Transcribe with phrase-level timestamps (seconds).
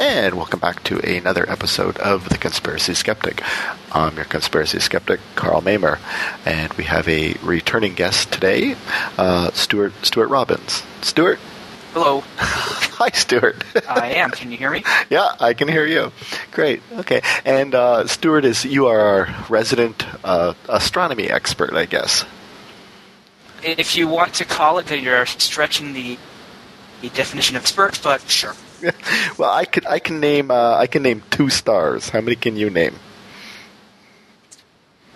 [0.00, 3.42] and welcome back to another episode of The Conspiracy Skeptic.
[3.92, 5.98] I'm your conspiracy skeptic, Karl Mamer,
[6.46, 8.76] and we have a returning guest today,
[9.18, 10.82] uh, Stuart Stuart Robbins.
[11.02, 11.38] Stuart,
[11.92, 12.24] Hello.
[12.38, 13.62] hi, Stuart.
[13.86, 14.30] I am.
[14.30, 14.84] Can you hear me?
[15.10, 16.12] yeah, I can hear you.
[16.52, 16.80] Great.
[16.92, 22.24] Okay, and uh, Stuart is you are our resident uh, astronomy expert, I guess.
[23.62, 26.16] If you want to call it that, you're stretching the,
[27.02, 28.54] the definition of expert, but sure.
[29.38, 32.08] well, I could I can name uh, I can name two stars.
[32.10, 32.96] How many can you name?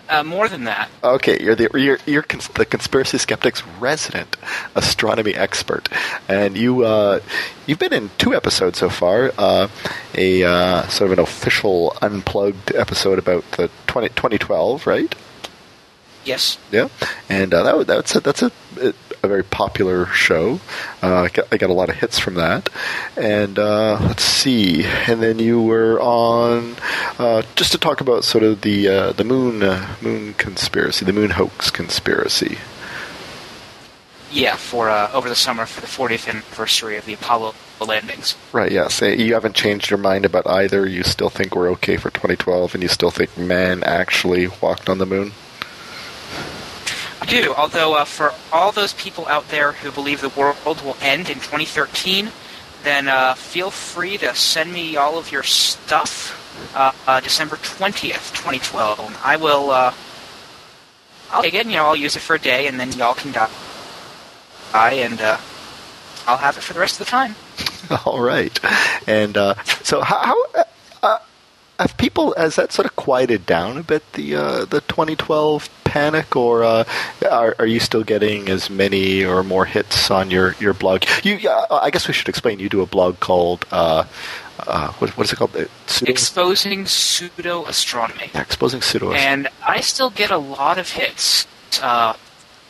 [0.07, 0.89] Uh, more than that.
[1.03, 4.37] Okay, you're the you're, you're cons- the conspiracy skeptics resident
[4.75, 5.89] astronomy expert,
[6.29, 7.19] and you uh,
[7.65, 9.31] you've been in two episodes so far.
[9.37, 9.67] Uh,
[10.13, 15.15] a uh, sort of an official unplugged episode about the 20, 2012, right?
[16.25, 16.57] Yes.
[16.71, 16.89] Yeah,
[17.29, 18.51] and uh, that that's a, that's a,
[19.25, 20.59] a very popular show.
[21.03, 22.69] Uh, I, got, I got a lot of hits from that,
[23.15, 24.85] and uh, let's see.
[24.85, 26.75] And then you were on
[27.19, 31.13] uh, just to talk about sort of the uh, the moon uh, moon conspiracy, the
[31.13, 32.57] moon hoax conspiracy.
[34.31, 38.35] Yeah, for uh, over the summer for the 40th anniversary of the Apollo landings.
[38.51, 38.71] Right.
[38.71, 38.99] Yes.
[39.01, 40.85] Yeah, so you haven't changed your mind about either.
[40.85, 44.97] You still think we're okay for 2012, and you still think man actually walked on
[44.97, 45.31] the moon.
[47.27, 51.29] Do, although uh, for all those people out there who believe the world will end
[51.29, 52.29] in 2013,
[52.83, 56.41] then uh, feel free to send me all of your stuff
[56.75, 59.21] uh, uh December 20th, 2012.
[59.23, 59.93] I will, uh,
[61.31, 63.31] I'll take it, you know, I'll use it for a day, and then y'all can
[63.31, 63.49] die,
[64.73, 65.37] and uh,
[66.27, 67.35] I'll have it for the rest of the time.
[68.05, 68.57] All right.
[69.07, 69.35] And
[69.83, 70.45] so how...
[71.01, 71.19] how
[71.77, 74.31] have people has that sort of quieted down a bit the
[74.69, 76.83] the 2012 panic, or uh,
[77.31, 81.05] are, are you still getting as many or more hits on your, your blog?
[81.23, 82.59] You, uh, I guess we should explain.
[82.59, 84.03] You do a blog called uh,
[84.59, 85.55] uh, what, what is it called?
[85.87, 86.11] Pseudo?
[86.11, 88.29] Exposing pseudo astronomy.
[88.33, 89.13] Yeah, exposing pseudo.
[89.13, 91.47] And I still get a lot of hits.
[91.81, 92.13] Uh,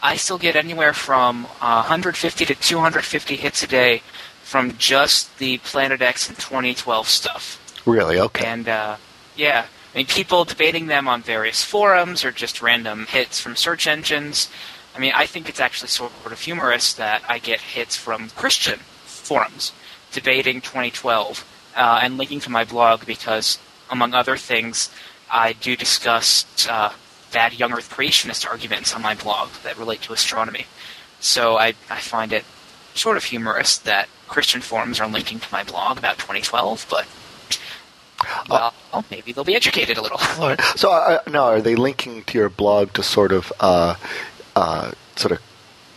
[0.03, 4.03] I still get anywhere from 150 to 250 hits a day
[4.43, 7.81] from just the Planet X and 2012 stuff.
[7.87, 8.19] Really?
[8.19, 8.45] Okay.
[8.45, 8.97] And uh,
[9.35, 9.65] yeah,
[9.95, 14.49] I mean, people debating them on various forums or just random hits from search engines.
[14.93, 18.79] I mean, I think it's actually sort of humorous that I get hits from Christian
[19.05, 19.71] forums
[20.11, 21.45] debating 2012
[21.77, 23.57] uh, and linking to my blog because,
[23.89, 24.89] among other things,
[25.31, 26.91] I do discuss uh,
[27.31, 30.65] bad young Earth creationist arguments on my blog that relate to astronomy.
[31.21, 32.43] So I, I find it
[32.95, 37.07] sort of humorous that Christian forums are linking to my blog about 2012, but
[38.49, 40.19] well, uh, maybe they'll be educated a little.
[40.39, 40.59] Right.
[40.75, 43.95] So uh, now, are they linking to your blog to sort of, uh,
[44.55, 45.41] uh, sort of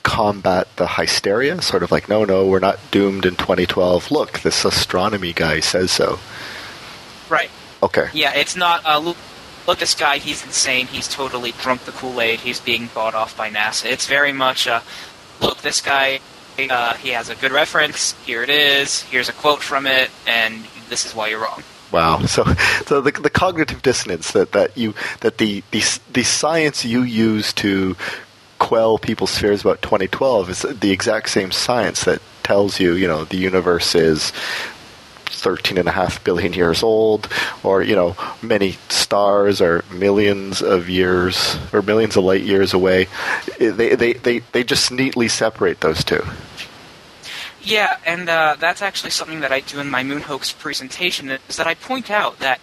[0.03, 1.61] combat the hysteria?
[1.63, 4.11] Sort of like, no, no, we're not doomed in 2012.
[4.11, 6.19] Look, this astronomy guy says so.
[7.29, 7.51] Right.
[7.83, 8.09] Okay.
[8.13, 8.85] Yeah, it's not.
[8.85, 9.17] Uh, look,
[9.67, 10.87] look, this guy, he's insane.
[10.87, 12.41] He's totally drunk the Kool Aid.
[12.41, 13.87] He's being bought off by NASA.
[13.87, 14.81] It's very much, uh,
[15.41, 16.21] look, this guy.
[16.59, 18.15] Uh, he has a good reference.
[18.27, 19.03] Here it is.
[19.03, 21.63] Here's a quote from it, and this is why you're wrong.
[21.93, 22.21] Wow.
[22.27, 22.45] So,
[22.85, 25.83] so the, the cognitive dissonance that, that you that the, the
[26.13, 27.97] the science you use to
[28.59, 33.25] quell people's fears about 2012 is the exact same science that tells you, you know,
[33.25, 34.33] the universe is
[35.27, 37.29] 13 and a half billion years old,
[37.63, 43.07] or, you know, many stars are millions of years or millions of light years away.
[43.59, 46.25] They, they, they, they just neatly separate those two.
[47.69, 51.57] Yeah, and uh, that's actually something that I do in my moon hoax presentation is
[51.57, 52.61] that I point out that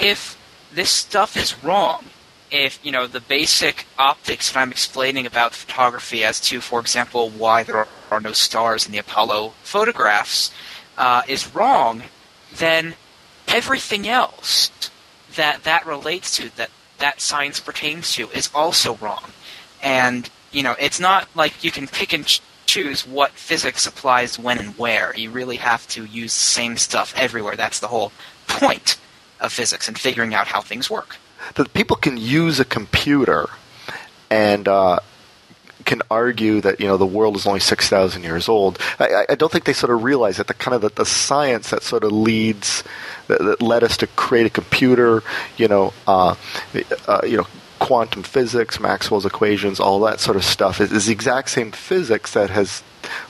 [0.00, 0.38] if
[0.72, 2.06] this stuff is wrong,
[2.50, 7.28] if you know the basic optics that I'm explaining about photography as to, for example,
[7.28, 10.50] why there are no stars in the Apollo photographs
[10.96, 12.04] uh, is wrong,
[12.56, 12.94] then
[13.48, 14.70] everything else
[15.36, 19.30] that that relates to, that that science pertains to, is also wrong.
[19.82, 24.58] And you know, it's not like you can pick and choose what physics applies when
[24.58, 25.16] and where.
[25.16, 27.56] You really have to use the same stuff everywhere.
[27.56, 28.12] That's the whole
[28.46, 28.98] point
[29.40, 31.16] of physics and figuring out how things work.
[31.54, 33.48] That people can use a computer
[34.30, 35.00] and uh,
[35.84, 38.78] can argue that you know the world is only six thousand years old.
[38.98, 41.70] I, I, don't think they sort of realize that the kind of the, the science
[41.70, 42.84] that sort of leads
[43.28, 45.22] that, that, led us to create a computer,
[45.56, 46.34] you know, uh,
[47.06, 47.46] uh, you know,
[47.78, 52.32] quantum physics, Maxwell's equations, all that sort of stuff is, is, the exact same physics
[52.34, 52.82] that has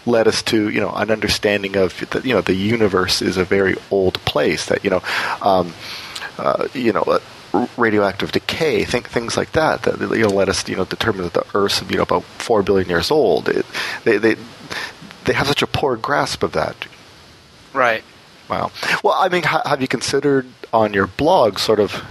[0.06, 3.44] led us to you know an understanding of that you know the universe is a
[3.44, 5.02] very old place that you know
[5.42, 5.72] um,
[6.38, 7.02] uh, you know.
[7.02, 7.18] Uh,
[7.78, 11.32] radioactive decay, think things like that that you know let us you know determine that
[11.32, 13.48] the Earth's you know about four billion years old.
[13.48, 13.64] It,
[14.04, 14.36] they they
[15.24, 16.76] they have such a poor grasp of that.
[17.72, 18.04] Right.
[18.48, 18.70] Wow.
[19.02, 22.04] Well, I mean, ha- have you considered on your blog sort of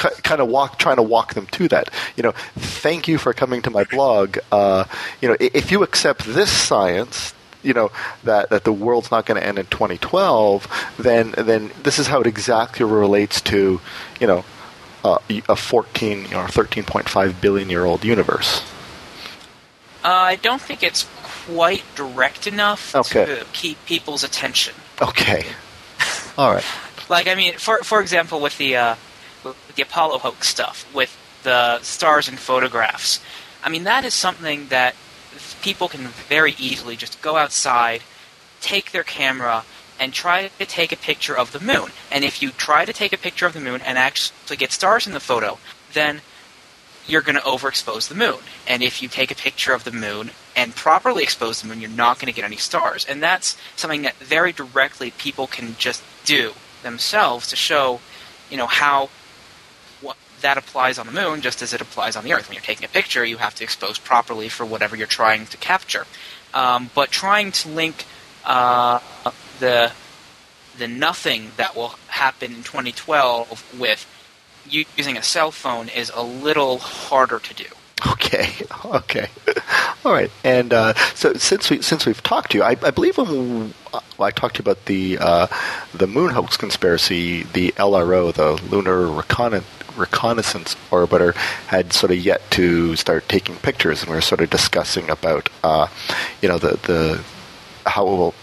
[0.00, 1.90] kind of walk trying to walk them to that.
[2.16, 4.38] You know thank you for coming to my blog.
[4.50, 4.84] Uh,
[5.20, 7.90] you know if you accept this science you know
[8.24, 10.66] that that the world's not going to end in 2012
[10.98, 13.80] then then this is how it exactly relates to
[14.18, 14.44] you know
[15.04, 15.18] uh,
[15.48, 18.62] a 14 or 13.5 billion year old universe.
[20.02, 23.26] Uh, I don't think it's quite direct enough Okay.
[23.26, 24.74] to keep people's attention.
[25.02, 25.44] okay.
[26.38, 26.64] All right.
[27.10, 28.94] Like, I mean, for for example, with the uh,
[29.74, 33.20] the Apollo hoax stuff, with the stars and photographs.
[33.62, 34.94] I mean, that is something that
[35.62, 38.02] people can very easily just go outside,
[38.60, 39.64] take their camera,
[39.98, 41.90] and try to take a picture of the moon.
[42.10, 45.06] And if you try to take a picture of the moon and actually get stars
[45.06, 45.58] in the photo,
[45.92, 46.22] then
[47.06, 48.38] you're going to overexpose the moon.
[48.66, 51.90] And if you take a picture of the moon and properly expose the moon, you're
[51.90, 53.04] not going to get any stars.
[53.04, 56.52] And that's something that very directly people can just do
[56.82, 58.00] themselves to show,
[58.50, 59.10] you know, how
[60.40, 62.48] that applies on the moon just as it applies on the Earth.
[62.48, 65.56] When you're taking a picture, you have to expose properly for whatever you're trying to
[65.56, 66.06] capture.
[66.52, 68.04] Um, but trying to link
[68.44, 69.00] uh,
[69.58, 69.92] the
[70.78, 74.06] the nothing that will happen in 2012 with
[74.68, 77.66] using a cell phone is a little harder to do.
[78.12, 78.48] Okay.
[78.82, 79.28] Okay.
[80.04, 80.30] All right.
[80.42, 84.00] And uh, so since we since we've talked to you, I, I believe when uh,
[84.18, 85.46] I talked to you about the uh,
[85.92, 89.62] the moon hoax conspiracy, the LRO, the Lunar Recon-
[89.96, 91.34] Reconnaissance Orbiter,
[91.66, 95.48] had sort of yet to start taking pictures, and we were sort of discussing about
[95.62, 95.86] uh,
[96.42, 97.22] you know the the
[97.88, 98.34] how it will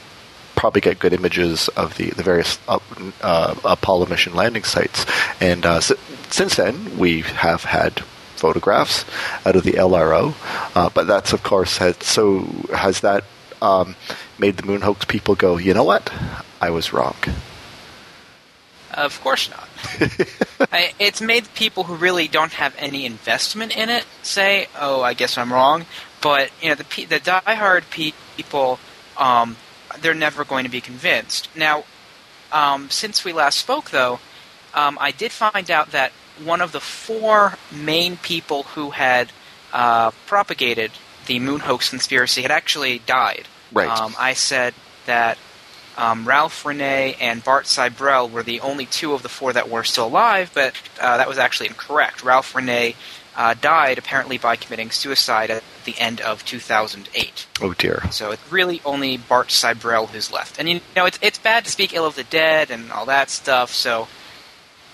[0.56, 2.80] probably get good images of the, the various uh,
[3.22, 5.06] uh, Apollo mission landing sites.
[5.40, 5.96] And uh, si-
[6.32, 8.00] since then, we have had
[8.36, 9.06] photographs
[9.46, 10.34] out of the LRO,
[10.76, 12.42] uh, but that's of course had so
[12.74, 13.24] has that
[13.62, 13.96] um,
[14.38, 16.12] made the moon hoax people go, you know what,
[16.62, 17.16] I was wrong.
[18.98, 19.70] Of course not.
[20.74, 25.14] I, it's made people who really don't have any investment in it say, "Oh, I
[25.14, 25.86] guess I'm wrong."
[26.20, 28.80] But you know, the the diehard pe- people,
[29.16, 29.56] um,
[30.00, 31.48] they're never going to be convinced.
[31.56, 31.84] Now,
[32.52, 34.20] um, since we last spoke, though,
[34.74, 36.12] um, I did find out that
[36.44, 39.32] one of the four main people who had
[39.74, 40.92] uh, propagated
[41.28, 43.48] the moon hoax conspiracy had actually died.
[43.72, 43.90] Right.
[43.90, 44.74] Um, I said
[45.06, 45.38] that
[45.98, 49.84] um, Ralph René and Bart Sibrel were the only two of the four that were
[49.84, 52.24] still alive, but uh, that was actually incorrect.
[52.24, 52.96] Ralph René
[53.36, 57.48] uh, died apparently by committing suicide at the end of 2008.
[57.62, 58.04] Oh dear.
[58.12, 60.60] So it's really only Bart Sibrel who's left.
[60.60, 63.30] And you know, it's it's bad to speak ill of the dead and all that
[63.30, 63.72] stuff.
[63.74, 64.08] So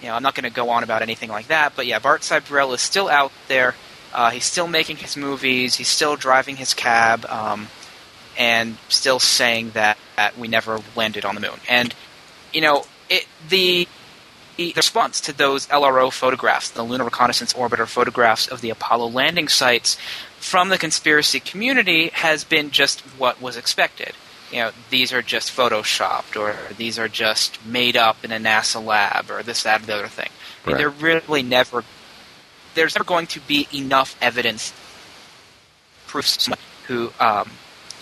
[0.02, 1.74] you know, I'm not going to go on about anything like that.
[1.76, 3.76] But yeah, Bart Sibrel is still out there.
[4.14, 5.76] Uh, he's still making his movies.
[5.76, 7.70] He's still driving his cab, um,
[8.38, 11.60] and still saying that, that we never landed on the moon.
[11.70, 11.94] And
[12.52, 13.88] you know, it the
[14.58, 19.48] the response to those LRO photographs, the Lunar Reconnaissance Orbiter photographs of the Apollo landing
[19.48, 19.98] sites
[20.40, 24.14] from the conspiracy community has been just what was expected.
[24.52, 28.84] You know, these are just photoshopped, or these are just made up in a NASA
[28.84, 30.30] lab, or this, that, or the other thing.
[30.64, 31.84] I mean, They're really never.
[32.76, 34.74] There's never going to be enough evidence,
[36.08, 36.50] proofs
[36.88, 37.50] who, um,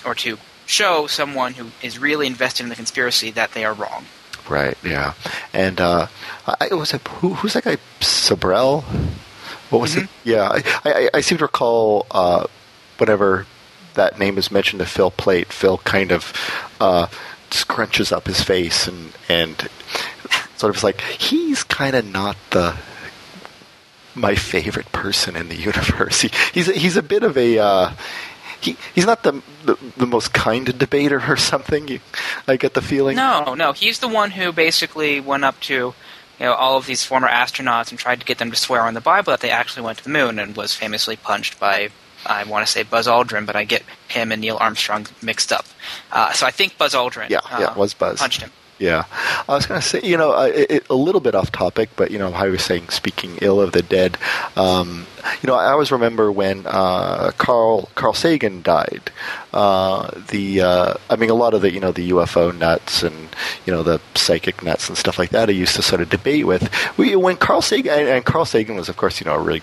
[0.06, 4.06] or to show someone who is really invested in the conspiracy that they are wrong.
[4.50, 4.78] Right.
[4.84, 5.14] Yeah.
[5.54, 6.08] And uh,
[6.48, 7.78] I it was a, who, who's that guy?
[8.00, 8.84] Sibrel.
[9.70, 10.10] What was it?
[10.24, 10.50] Yeah.
[10.52, 12.48] I, I, I seem to recall uh,
[12.98, 13.46] whenever
[13.94, 16.34] that name is mentioned to Phil Plait, Phil kind of
[16.80, 17.08] uh,
[17.50, 19.70] scrunches up his face and and
[20.56, 22.76] sort of is like he's kind of not the
[24.16, 26.22] my favorite person in the universe.
[26.22, 27.92] He, he's a, he's a bit of a uh,
[28.62, 31.88] he he's not the, the the most kind debater or something.
[31.88, 32.00] You,
[32.48, 33.16] I get the feeling.
[33.16, 35.74] No, no, he's the one who basically went up to
[36.40, 38.94] you know all of these former astronauts and tried to get them to swear on
[38.94, 41.90] the Bible that they actually went to the moon and was famously punched by
[42.26, 45.66] I want to say Buzz Aldrin, but I get him and Neil Armstrong mixed up.
[46.12, 48.20] Uh, so I think Buzz Aldrin Yeah, uh, yeah, was Buzz.
[48.20, 48.52] punched him.
[48.82, 49.06] Yeah,
[49.48, 52.32] I was going to say, you know, a little bit off topic, but you know,
[52.32, 54.18] how you were saying speaking ill of the dead.
[54.56, 55.06] Um,
[55.44, 59.12] you know, I always remember when uh, Carl Carl Sagan died.
[59.54, 63.30] Uh, the uh, I mean, a lot of the you know the UFO nuts and
[63.68, 65.48] you know the psychic nuts and stuff like that.
[65.48, 66.74] I used to sort of debate with.
[66.98, 69.62] When Carl Sagan and Carl Sagan was, of course, you know, a really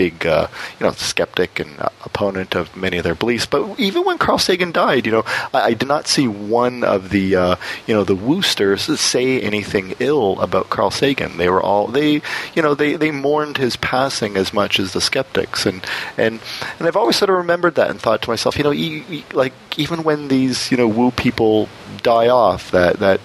[0.00, 3.44] big, uh, you know, skeptic and uh, opponent of many of their beliefs.
[3.44, 7.10] But even when Carl Sagan died, you know, I, I did not see one of
[7.10, 11.36] the, uh, you know, the Woosters say anything ill about Carl Sagan.
[11.36, 12.22] They were all they,
[12.56, 15.84] you know, they, they mourned his passing as much as the skeptics, and
[16.16, 16.40] and
[16.78, 19.24] and I've always sort of remembered that and thought to myself, you know, e- e-
[19.34, 21.68] like even when these, you know, woo people
[22.02, 23.20] die off, that that.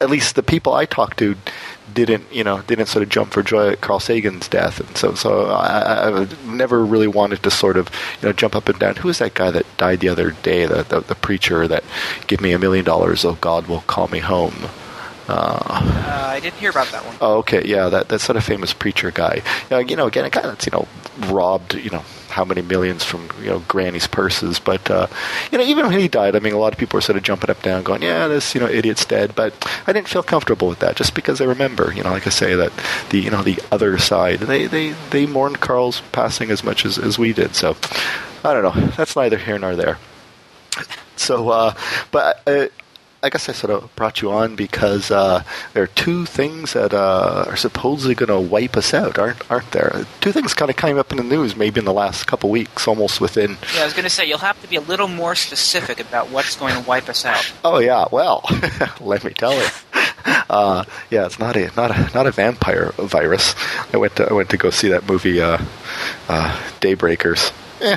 [0.00, 1.36] at least the people I talk to
[1.92, 5.14] didn't you know didn't sort of jump for joy at Carl Sagan's death, and so
[5.14, 8.96] so I, I've never really wanted to sort of you know jump up and down.
[8.96, 10.66] Who is that guy that died the other day?
[10.66, 11.84] The the, the preacher that
[12.26, 14.68] give me a million dollars, oh God will call me home.
[15.28, 17.16] Uh, uh, I didn't hear about that one.
[17.20, 19.42] Oh, okay, yeah, that that sort of famous preacher guy.
[19.70, 20.88] Uh, you know, again, a guy that's you know
[21.32, 24.58] robbed, you know, how many millions from you know granny's purses.
[24.58, 25.06] But uh,
[25.50, 27.22] you know, even when he died, I mean, a lot of people were sort of
[27.22, 29.54] jumping up and down, going, "Yeah, this you know idiot's dead." But
[29.86, 32.54] I didn't feel comfortable with that, just because I remember, you know, like I say,
[32.54, 32.72] that
[33.10, 36.98] the you know the other side they they they mourned Carl's passing as much as
[36.98, 37.54] as we did.
[37.54, 37.76] So
[38.44, 38.86] I don't know.
[38.96, 39.98] That's neither here nor there.
[41.16, 41.74] So, uh,
[42.12, 42.68] but uh,
[43.22, 46.94] I guess I sort of brought you on because uh, there are two things that
[46.94, 50.06] uh, are supposedly going to wipe us out, aren't aren't there?
[50.20, 52.88] Two things kind of came up in the news, maybe in the last couple weeks,
[52.88, 53.58] almost within.
[53.74, 56.30] Yeah, I was going to say you'll have to be a little more specific about
[56.30, 57.52] what's going to wipe us out.
[57.62, 58.44] Oh yeah, well,
[59.00, 59.66] let me tell you.
[60.50, 63.54] Uh, yeah, it's not a not a not a vampire virus.
[63.94, 65.58] I went to I went to go see that movie, uh,
[66.28, 67.52] uh, Daybreakers.
[67.80, 67.96] Eh.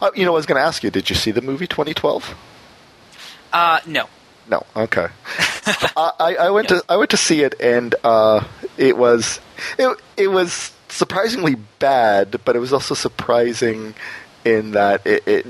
[0.00, 2.34] Uh, you know, I was going to ask you, did you see the movie 2012?
[3.52, 4.08] Uh, no.
[4.48, 5.08] No, okay.
[5.96, 8.44] I, I went to I went to see it, and uh,
[8.76, 9.40] it was
[9.78, 13.94] it it was surprisingly bad, but it was also surprising
[14.44, 15.46] in that it, it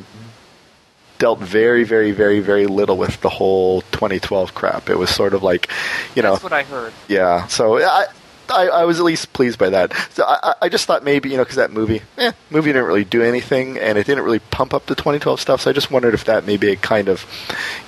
[1.18, 4.90] dealt very, very, very, very little with the whole 2012 crap.
[4.90, 5.70] It was sort of like,
[6.16, 6.92] you know, that's what I heard.
[7.08, 8.06] Yeah, so I,
[8.52, 9.92] I, I, was at least pleased by that.
[10.10, 13.04] So I, I just thought maybe you know because that movie, eh, movie didn't really
[13.04, 15.60] do anything, and it didn't really pump up the 2012 stuff.
[15.62, 17.24] So I just wondered if that maybe it kind of,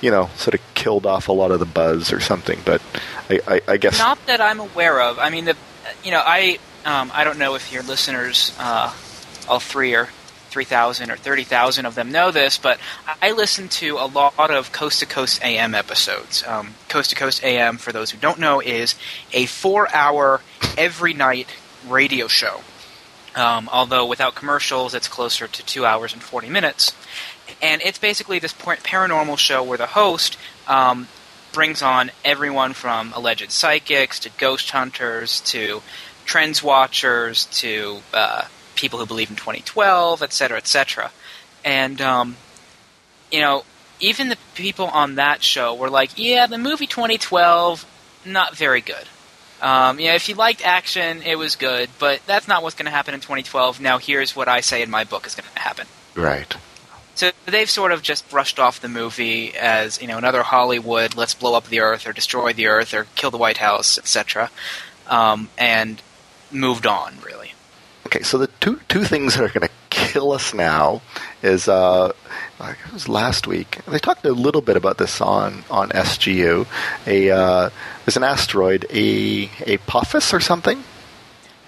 [0.01, 2.59] you know, sort of killed off a lot of the buzz or something.
[2.65, 2.81] But
[3.29, 5.19] I, I, I guess not that I'm aware of.
[5.19, 5.55] I mean, the,
[6.03, 8.93] you know, I um, I don't know if your listeners, uh,
[9.47, 10.09] all three are
[10.55, 12.79] 3,000 or 30,000 of them know this, but
[13.21, 16.45] I listen to a lot of Coast to Coast AM episodes.
[16.47, 18.95] Um, Coast to Coast AM, for those who don't know, is
[19.33, 20.39] a four hour,
[20.77, 21.49] every night
[21.89, 22.61] radio show.
[23.35, 26.93] Um, although without commercials, it's closer to two hours and 40 minutes.
[27.61, 30.37] And it's basically this paranormal show where the host
[30.69, 31.09] um,
[31.51, 35.81] brings on everyone from alleged psychics to ghost hunters to
[36.23, 41.11] trends watchers to uh, people who believe in 2012, et cetera, et cetera.
[41.63, 42.37] And, um,
[43.31, 43.63] you know,
[43.99, 47.85] even the people on that show were like, yeah, the movie 2012,
[48.25, 49.07] not very good.
[49.61, 52.91] Um, yeah, if you liked action, it was good, but that's not what's going to
[52.91, 53.79] happen in 2012.
[53.79, 55.87] Now, here's what I say in my book is going to happen.
[56.13, 56.53] Right.
[57.15, 61.33] So they've sort of just brushed off the movie as you know another Hollywood, let's
[61.33, 64.51] blow up the Earth or destroy the Earth or kill the White House, etc.,
[65.07, 66.01] um, and
[66.51, 67.53] moved on really.
[68.15, 71.01] Okay, so the two two things that are going to kill us now
[71.43, 72.13] is uh,
[72.61, 73.83] it was last week.
[73.89, 76.65] They talked a little bit about this on on SGU.
[77.07, 77.69] A uh,
[78.05, 80.81] there's an asteroid, a Apophis or something.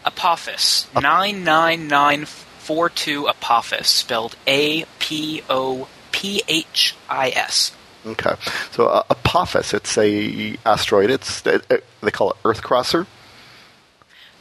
[0.06, 7.74] Apophis nine nine nine four two Apophis, spelled A P O P H I S.
[8.06, 8.36] Okay,
[8.72, 11.10] so uh, Apophis, it's a asteroid.
[11.10, 13.06] It's they call it Earth crosser.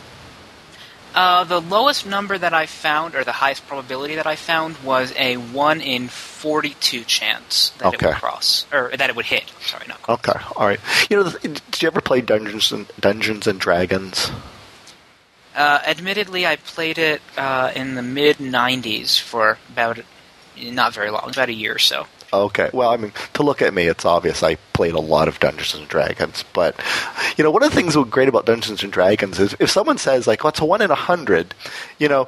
[1.14, 5.12] Uh, the lowest number that I found, or the highest probability that I found, was
[5.18, 8.06] a one in forty-two chance that okay.
[8.06, 9.52] it would cross, or that it would hit.
[9.62, 10.20] Sorry, not cross.
[10.20, 10.80] Okay, all right.
[11.10, 14.32] You know, did you ever play Dungeons and Dungeons and Dragons?
[15.56, 20.00] Uh, admittedly, I played it uh, in the mid '90s for about
[20.62, 22.06] not very long, about a year or so.
[22.32, 22.70] Okay.
[22.74, 25.76] Well, I mean, to look at me, it's obvious I played a lot of Dungeons
[25.76, 26.44] and Dragons.
[26.54, 26.76] But,
[27.38, 29.98] you know, one of the things that's great about Dungeons and Dragons is if someone
[29.98, 31.54] says, like, what's well, a 1 in a 100,
[31.98, 32.28] you know,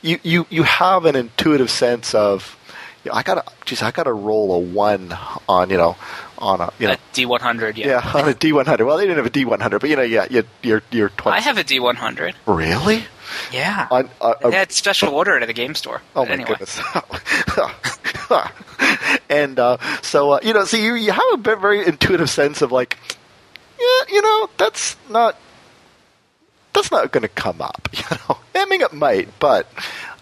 [0.00, 2.58] you, you, you have an intuitive sense of,
[3.04, 5.16] you know, I gotta, geez, I gotta roll a one
[5.48, 5.96] on, you know,
[6.42, 7.86] on a you know A D100, yeah.
[7.86, 8.84] yeah on a D100.
[8.84, 11.36] Well, they didn't have a D100, but you know, yeah, you, you're you're 20.
[11.36, 12.34] I have a D100.
[12.46, 13.04] really
[13.52, 13.88] Yeah.
[13.90, 16.02] on uh, they had special order at the game store.
[16.14, 16.50] Oh my anyway.
[16.50, 16.80] goodness!
[19.28, 22.62] and uh, so uh, you know, so you you have a bit very intuitive sense
[22.62, 22.98] of like,
[23.78, 25.36] yeah, you know, that's not
[26.72, 27.88] that's not going to come up.
[28.10, 29.66] You know, I mean, it might, but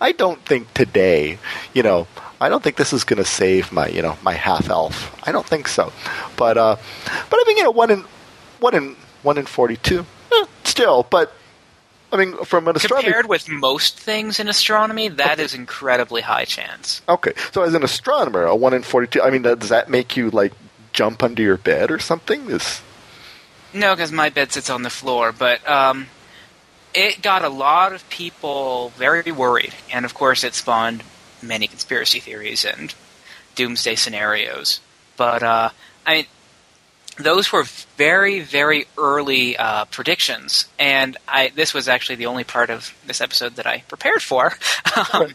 [0.00, 1.38] I don't think today.
[1.74, 2.06] You know,
[2.40, 5.14] I don't think this is going to save my you know my half elf.
[5.26, 5.92] I don't think so.
[6.36, 8.04] But uh, but I mean, you know, one in
[8.60, 10.06] one in one in forty two.
[10.32, 11.32] Eh, still, but
[12.12, 16.44] I mean, from an astronomy Compared with most things in astronomy, that is incredibly high
[16.44, 17.02] chance.
[17.08, 19.22] Okay, so as an astronomer, a one in forty-two.
[19.22, 20.52] I mean, does that make you like
[20.92, 22.50] jump under your bed or something?
[22.50, 22.82] Is
[23.72, 26.08] No, because my bed sits on the floor, but um,
[26.94, 31.04] it got a lot of people very worried, and of course, it spawned
[31.42, 32.94] many conspiracy theories and
[33.54, 34.80] doomsday scenarios.
[35.16, 35.70] But uh,
[36.06, 36.26] I mean,
[37.20, 37.64] those were
[37.96, 43.20] very, very early uh, predictions, and I this was actually the only part of this
[43.20, 44.46] episode that I prepared for.
[45.12, 45.34] um,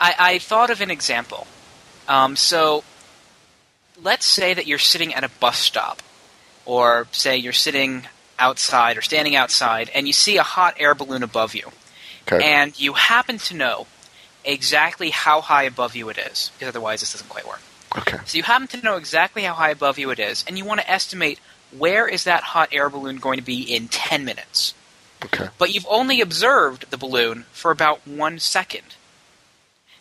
[0.00, 1.46] I, I thought of an example.
[2.08, 2.84] Um, so,
[4.02, 6.02] let's say that you're sitting at a bus stop
[6.64, 8.06] or say you're sitting
[8.38, 11.70] outside or standing outside and you see a hot air balloon above you
[12.26, 12.42] okay?
[12.42, 13.86] and you happen to know
[14.44, 17.60] exactly how high above you it is because otherwise this doesn't quite work
[17.96, 20.64] okay, so you happen to know exactly how high above you it is and you
[20.64, 21.38] want to estimate
[21.76, 24.74] where is that hot air balloon going to be in 10 minutes
[25.24, 28.96] okay, but you've only observed the balloon for about one second.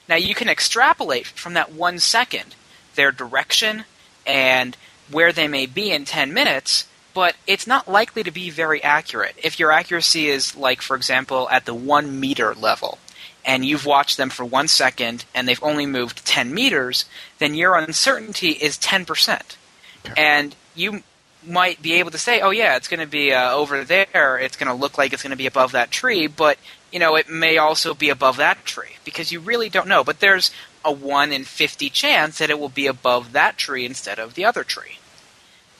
[0.10, 2.56] Now you can extrapolate from that one second
[2.96, 3.86] their direction
[4.26, 4.76] and
[5.10, 9.36] where they may be in 10 minutes, but it's not likely to be very accurate.
[9.38, 12.98] If your accuracy is, like, for example, at the one meter level,
[13.46, 17.06] and you've watched them for one second and they've only moved 10 meters,
[17.40, 19.56] then your uncertainty is 10%.
[20.16, 21.04] And you
[21.46, 24.38] might be able to say, oh, yeah, it's going to be uh, over there.
[24.38, 26.58] It's going to look like it's going to be above that tree, but,
[26.92, 30.04] you know, it may also be above that tree because you really don't know.
[30.04, 30.52] But there's
[30.86, 34.46] a 1 in 50 chance that it will be above that tree instead of the
[34.46, 35.00] other tree.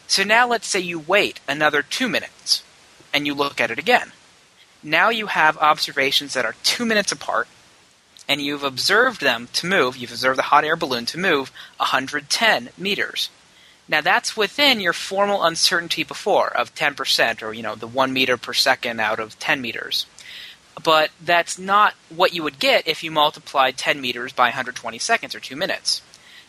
[0.08, 2.64] So now let's say you wait another two minutes
[3.14, 4.12] and you look at it again.
[4.84, 7.48] Now you have observations that are two minutes apart,
[8.28, 9.96] and you've observed them to move.
[9.96, 13.30] You've observed the hot air balloon to move 110 meters.
[13.88, 18.38] Now that's within your formal uncertainty before of 10%, or you know the one meter
[18.38, 20.06] per second out of 10 meters.
[20.82, 25.36] But that's not what you would get if you multiplied 10 meters by 120 seconds
[25.36, 26.02] or two minutes.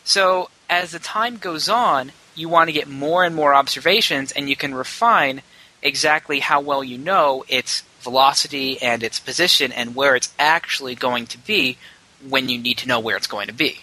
[0.03, 4.49] So as the time goes on, you want to get more and more observations, and
[4.49, 5.41] you can refine
[5.81, 11.25] exactly how well you know its velocity and its position and where it's actually going
[11.27, 11.77] to be
[12.27, 13.79] when you need to know where it's going to be.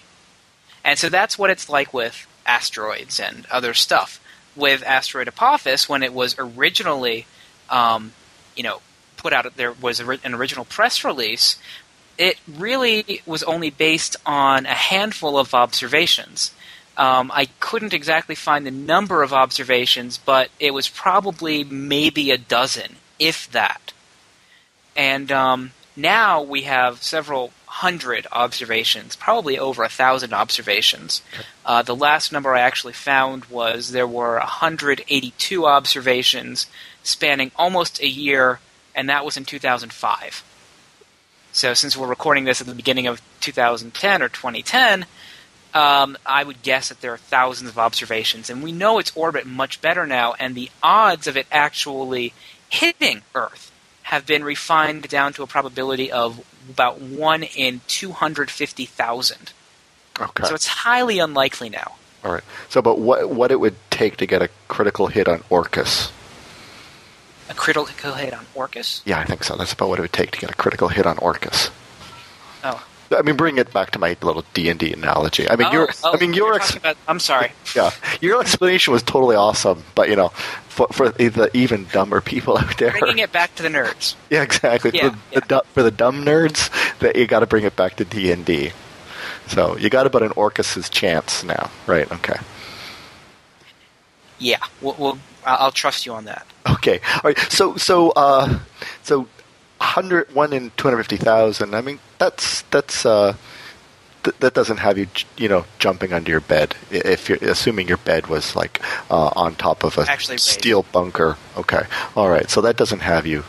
[0.84, 4.20] And so that's what it's like with asteroids and other stuff.
[4.56, 7.26] With asteroid Apophis, when it was originally,
[7.68, 8.12] um,
[8.56, 8.80] you know,
[9.16, 11.58] put out, there was an original press release.
[12.18, 16.52] It really was only based on a handful of observations.
[16.96, 22.36] Um, I couldn't exactly find the number of observations, but it was probably maybe a
[22.36, 23.92] dozen, if that.
[25.00, 31.22] And um, now we have several hundred observations, probably over a thousand observations.
[31.64, 36.66] Uh, the last number I actually found was there were 182 observations
[37.02, 38.60] spanning almost a year,
[38.94, 40.44] and that was in 2005.
[41.52, 45.06] So since we're recording this at the beginning of 2010 or 2010,
[45.72, 49.46] um, I would guess that there are thousands of observations, and we know its orbit
[49.46, 52.34] much better now, and the odds of it actually
[52.68, 53.69] hitting Earth
[54.10, 59.52] have been refined down to a probability of about 1 in 250,000.
[60.20, 60.44] okay.
[60.48, 61.94] So it's highly unlikely now.
[62.24, 62.42] All right.
[62.68, 66.10] So, but what what it would take to get a critical hit on Orcus?
[67.48, 69.00] A critical hit on Orcus?
[69.04, 69.54] Yeah, I think so.
[69.56, 71.70] That's about what it would take to get a critical hit on Orcus.
[72.64, 72.84] Oh.
[73.12, 75.48] I mean, bring it back to my little D and D analogy.
[75.48, 76.54] I mean, Oh, your oh, I mean your.
[76.54, 77.52] Ex- about, I'm sorry.
[77.76, 79.82] yeah, your explanation was totally awesome.
[79.94, 80.28] But you know,
[80.68, 84.14] for, for the even dumber people out there, Bringing it back to the nerds.
[84.30, 84.92] Yeah, exactly.
[84.94, 85.40] Yeah, for, yeah.
[85.40, 86.70] The, for the dumb nerds,
[87.00, 88.70] that you got to bring it back to D and D.
[89.48, 92.10] So you got about an Orcus's chance now, right?
[92.12, 92.36] Okay.
[94.38, 96.46] Yeah, we'll, we'll, I'll I'll trust you on that.
[96.68, 97.00] Okay.
[97.14, 97.38] All right.
[97.50, 98.60] So so uh,
[99.02, 99.26] so
[99.80, 101.74] hundred one in two hundred fifty thousand.
[101.74, 103.34] I mean, that's that's uh,
[104.24, 107.96] th- that doesn't have you you know jumping under your bed if you're assuming your
[107.98, 111.36] bed was like uh, on top of a Actually steel bunker.
[111.56, 111.82] Okay.
[112.16, 112.48] All right.
[112.50, 113.44] So that doesn't have you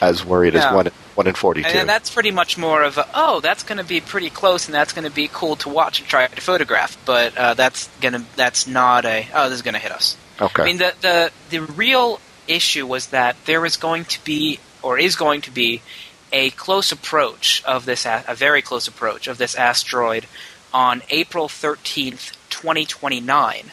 [0.00, 1.68] as worried as one in one in forty-two.
[1.68, 4.74] And that's pretty much more of a, oh, that's going to be pretty close, and
[4.74, 6.96] that's going to be cool to watch and try to photograph.
[7.04, 10.16] But uh, that's gonna that's not a oh, this is going to hit us.
[10.40, 10.62] okay.
[10.62, 14.98] I mean, the, the the real issue was that there was going to be, or
[14.98, 15.82] is going to be,
[16.32, 20.26] a close approach of this, a, very close approach of this asteroid
[20.72, 23.70] on April thirteenth, twenty twenty nine,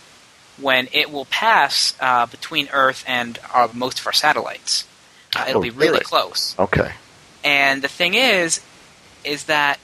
[0.59, 4.85] when it will pass uh, between Earth and our, most of our satellites.
[5.35, 6.03] Uh, it'll Oh, be really really?
[6.03, 6.55] close.
[6.59, 6.91] okay.
[7.43, 8.59] And the thing is,
[9.23, 9.79] is that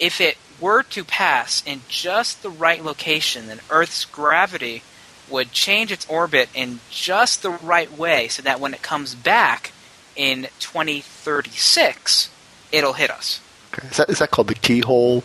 [0.00, 4.82] if it were to pass in just the right location, then Earth's gravity
[5.28, 9.70] would change its orbit in just the right way so that when it comes back
[10.16, 12.30] in 2036,
[12.72, 13.40] it'll hit us.
[13.72, 13.88] Okay.
[13.88, 15.22] Is that is that called the keyhole?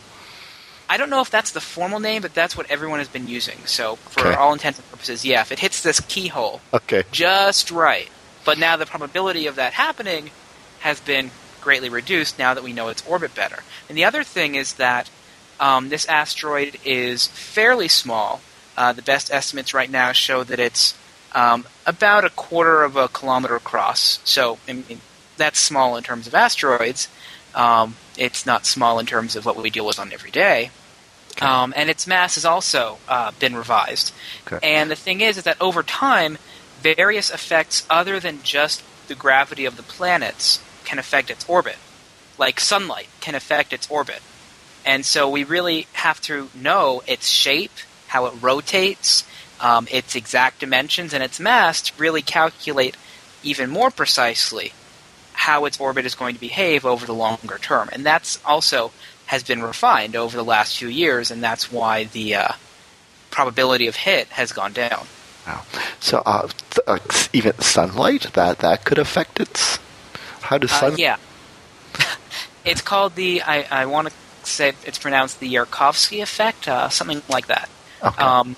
[0.88, 3.58] I don't know if that's the formal name, but that's what everyone has been using.
[3.66, 4.36] So, for Okay.
[4.36, 7.04] all intents and purposes, yeah, if it hits this keyhole, Okay.
[7.12, 8.10] just right.
[8.44, 10.30] But now the probability of that happening
[10.82, 13.64] has been greatly reduced now that we know its orbit better.
[13.90, 15.10] And the other thing is that
[15.60, 18.42] um, this asteroid is fairly small.
[18.78, 20.94] Uh, the best estimates right now show that it's
[21.36, 24.20] um, about a quarter of a kilometer across.
[24.24, 25.02] So I mean,
[25.38, 27.08] that's small in terms of asteroids.
[27.54, 30.72] Um, it's not small in terms of what we deal with on every day.
[31.42, 34.14] Um, and its mass has also uh, been revised.
[34.48, 34.60] Okay.
[34.64, 36.38] And the thing is, is that over time,
[36.82, 41.76] various effects other than just the gravity of the planets can affect its orbit.
[42.38, 44.22] Like sunlight can affect its orbit.
[44.86, 47.72] And so we really have to know its shape,
[48.08, 49.26] how it rotates,
[49.66, 52.96] um, its exact dimensions, and its mass to really calculate
[53.42, 54.74] even more precisely
[55.34, 57.90] how its orbit is going to behave over the longer term.
[57.92, 58.92] And that's also
[59.26, 62.48] has been refined over the last few years, and that's why the uh,
[63.32, 65.08] probability of hit has gone down.
[65.48, 65.62] Wow.
[66.00, 67.00] So uh, th- uh,
[67.34, 69.80] even sunlight that that could affect its.
[70.42, 70.96] How does Uh, sun?
[70.98, 71.18] yeah.
[72.66, 74.14] it's called the, I, I want to
[74.48, 77.68] say it's pronounced the Yarkovsky effect, uh, something like that.
[78.04, 78.24] Okay.
[78.24, 78.56] Um,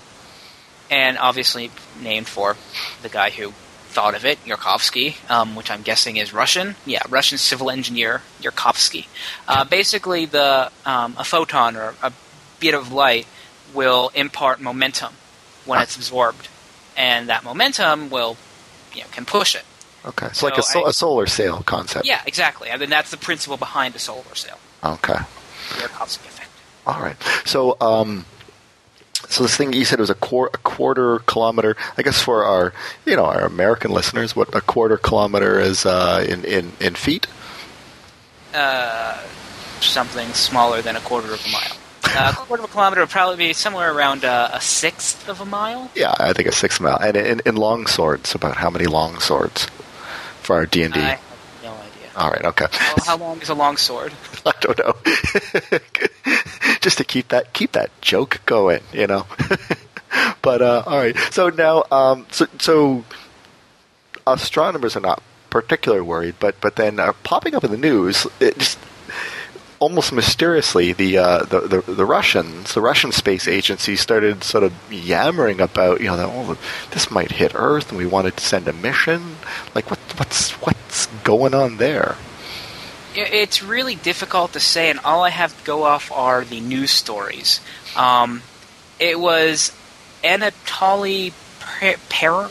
[0.90, 1.70] and obviously
[2.00, 2.56] named for
[3.02, 3.52] the guy who
[3.90, 6.76] thought of it, Yarkovsky, um, which I'm guessing is Russian.
[6.86, 9.06] Yeah, Russian civil engineer Yarkovsky.
[9.46, 12.12] Uh, basically, the um, a photon or a
[12.60, 13.26] bit of light
[13.74, 15.12] will impart momentum
[15.64, 16.48] when it's absorbed,
[16.96, 18.36] and that momentum will,
[18.94, 19.64] you know, can push it.
[20.04, 20.28] okay.
[20.32, 22.06] so like a, so I- a solar sail concept.
[22.06, 22.70] Yeah, exactly.
[22.70, 25.18] I mean, that's the principle behind a solar sail, Okay.
[25.70, 26.48] Yarkovsky effect.
[26.86, 27.16] All right.
[27.44, 28.24] So, um,
[29.28, 31.76] so this thing you said was a, a quarter kilometer.
[31.96, 32.72] I guess for our,
[33.04, 37.26] you know, our American listeners, what a quarter kilometer is uh, in, in in feet.
[38.54, 39.20] Uh,
[39.80, 41.76] something smaller than a quarter of a mile.
[42.04, 45.40] Uh, a quarter of a kilometer would probably be somewhere around uh, a sixth of
[45.40, 45.90] a mile.
[45.94, 46.98] Yeah, I think a six mile.
[46.98, 49.66] And in, in long swords, about how many long swords
[50.40, 51.00] for our D and D?
[51.00, 51.20] I have
[51.62, 52.10] no idea.
[52.16, 52.44] All right.
[52.46, 52.66] Okay.
[52.70, 54.12] Well, how long is a long sword?
[54.46, 54.96] I don't know.
[56.80, 59.26] Just to keep that keep that joke going, you know.
[60.42, 61.16] but uh, all right.
[61.30, 63.04] So now, um, so so
[64.26, 68.58] astronomers are not particularly worried, but but then uh, popping up in the news, it
[68.58, 68.78] just
[69.80, 74.72] almost mysteriously, the, uh, the the the Russians, the Russian space agency, started sort of
[74.92, 76.58] yammering about, you know, that oh,
[76.90, 79.36] this might hit Earth, and we wanted to send a mission.
[79.74, 82.16] Like, what what's what's going on there?
[83.24, 86.90] It's really difficult to say, and all I have to go off are the news
[86.90, 87.60] stories.
[87.96, 88.42] Um,
[88.98, 89.72] it was
[90.22, 92.50] Anatoly Per- Per-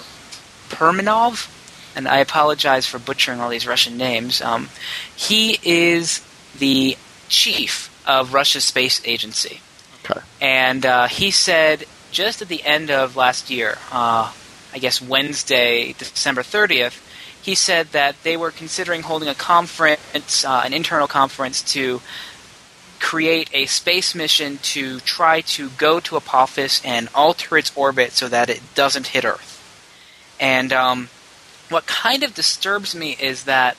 [0.69, 1.49] Perminov,
[1.95, 4.41] and I apologize for butchering all these Russian names.
[4.41, 4.69] Um,
[5.15, 6.21] he is
[6.57, 6.97] the
[7.29, 9.61] chief of Russia's space agency.
[10.05, 10.21] Okay.
[10.41, 14.31] And uh, he said just at the end of last year, uh,
[14.73, 17.01] I guess Wednesday, December 30th,
[17.47, 22.01] he said that they were considering holding a conference, uh, an internal conference, to
[22.99, 28.27] create a space mission to try to go to Apophis and alter its orbit so
[28.27, 29.53] that it doesn't hit Earth.
[30.41, 31.07] And um,
[31.69, 33.77] what kind of disturbs me is that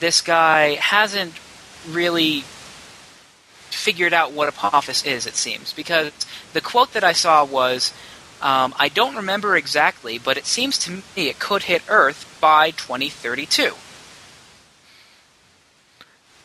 [0.00, 1.34] this guy hasn't
[1.88, 2.40] really
[3.70, 5.72] figured out what Apophis is, it seems.
[5.72, 6.10] Because
[6.54, 7.94] the quote that I saw was,
[8.42, 12.70] um, I don't remember exactly, but it seems to me it could hit Earth by
[12.72, 13.72] 2032.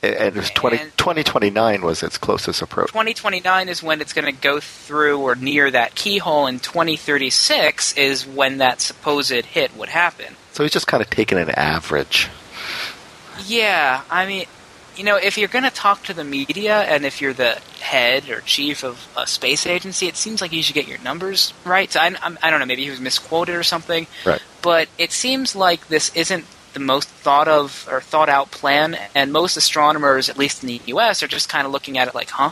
[0.03, 2.89] And it was 20, 2029 was its closest approach.
[2.89, 8.27] 2029 is when it's going to go through or near that keyhole, and 2036 is
[8.27, 10.35] when that supposed hit would happen.
[10.51, 12.29] So he's just kind of taking an average.
[13.47, 14.45] Yeah, I mean,
[14.95, 18.29] you know, if you're going to talk to the media and if you're the head
[18.29, 21.91] or chief of a space agency, it seems like you should get your numbers right.
[21.91, 24.07] So I, I don't know, maybe he was misquoted or something.
[24.25, 24.41] Right.
[24.65, 29.31] But it seems like this isn't the most thought of or thought out plan, and
[29.31, 32.31] most astronomers, at least in the U.S., are just kind of looking at it like,
[32.31, 32.49] huh?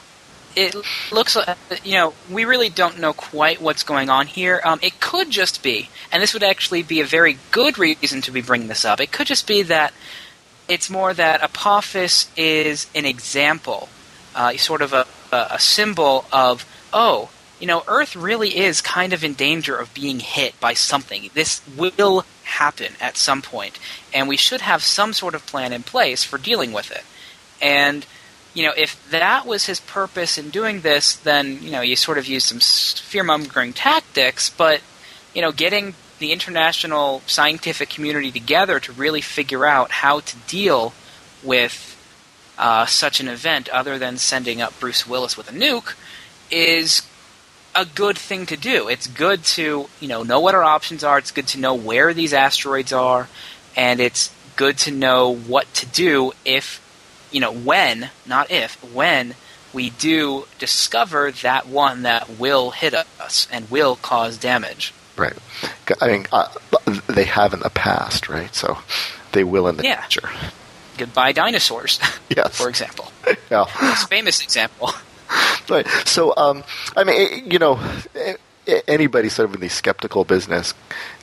[0.56, 0.76] It
[1.12, 4.62] looks like, you know, we really don't know quite what's going on here.
[4.63, 8.32] Um, it could just be, and this would actually be a very good reason to
[8.32, 9.91] be bringing this up, it could just be that
[10.67, 13.89] it's more that Apophis is an example,
[14.36, 19.24] uh, sort of a, a symbol of, oh, you know, Earth really is kind of
[19.24, 21.30] in danger of being hit by something.
[21.34, 23.80] This will happen at some point,
[24.13, 27.04] and we should have some sort of plan in place for dealing with it.
[27.62, 28.06] And
[28.54, 32.18] you know, if that was his purpose in doing this, then you know you sort
[32.18, 34.50] of use some fear mongering tactics.
[34.50, 34.82] But
[35.34, 40.94] you know, getting the international scientific community together to really figure out how to deal
[41.44, 41.89] with
[42.58, 45.96] uh, such an event, other than sending up Bruce Willis with a nuke,
[46.52, 47.02] is
[47.76, 48.88] a good thing to do.
[48.88, 51.18] It's good to you know know what our options are.
[51.18, 53.28] It's good to know where these asteroids are,
[53.76, 56.84] and it's good to know what to do if
[57.34, 59.36] you know, when, not if, when
[59.74, 64.94] we do discover that one that will hit us and will cause damage.
[65.18, 65.34] Right.
[66.00, 66.48] I mean, uh,
[67.08, 68.54] they have in the past, right?
[68.54, 68.78] So
[69.32, 70.02] they will in the yeah.
[70.02, 70.30] future.
[70.98, 72.00] Goodbye dinosaurs.
[72.30, 72.56] Yes.
[72.56, 73.12] for example.
[73.50, 73.66] Yeah.
[73.82, 74.92] Most famous example.
[75.70, 75.88] Right.
[76.06, 76.64] So, um,
[76.96, 77.80] I mean, you know,
[78.88, 80.74] anybody sort of in the skeptical business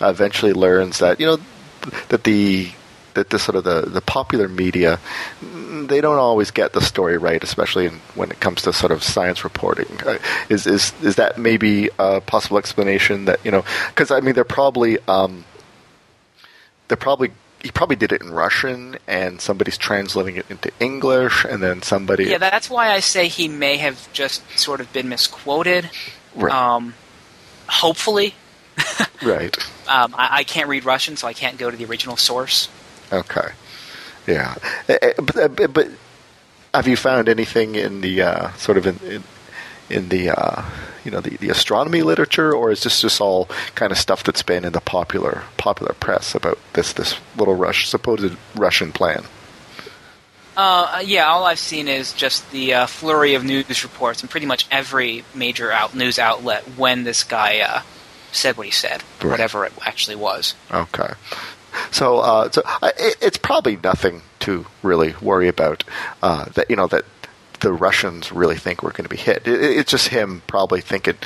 [0.01, 1.39] eventually learns that you know
[2.09, 2.71] that the
[3.15, 4.99] that the sort of the, the popular media
[5.87, 9.03] they don't always get the story right, especially in, when it comes to sort of
[9.03, 9.89] science reporting.
[10.07, 13.65] Uh, is is is that maybe a possible explanation that you know?
[13.89, 15.45] Because I mean, they're probably um,
[16.89, 21.62] they're probably he probably did it in Russian, and somebody's translating it into English, and
[21.62, 22.25] then somebody.
[22.25, 25.90] Yeah, that's why I say he may have just sort of been misquoted.
[26.35, 26.53] Right.
[26.53, 26.94] Um,
[27.68, 28.35] hopefully.
[29.23, 29.57] right.
[29.88, 32.68] Um, I, I, can't read Russian, so I can't go to the original source.
[33.12, 33.49] Okay.
[34.27, 34.55] Yeah,
[34.88, 35.88] eh, eh, but, eh, but
[36.73, 39.25] have you found anything in the uh, sort of in, in,
[39.90, 40.64] in the uh,
[41.05, 44.42] you know the, the astronomy literature, or is this just all kind of stuff that's
[44.42, 49.24] been in the popular popular press about this this little Rush supposed Russian plan?
[50.57, 54.46] Uh, yeah, all I've seen is just the uh, flurry of news reports, and pretty
[54.46, 57.83] much every major out news outlet when this guy uh,
[58.33, 59.31] said what he said, right.
[59.31, 60.55] whatever it actually was.
[60.70, 61.12] Okay,
[61.90, 65.85] so, uh, so it, it's probably nothing to really worry about.
[66.22, 67.05] Uh, that you know that
[67.61, 69.46] the Russians really think we're going to be hit.
[69.46, 71.16] It, it's just him probably thinking,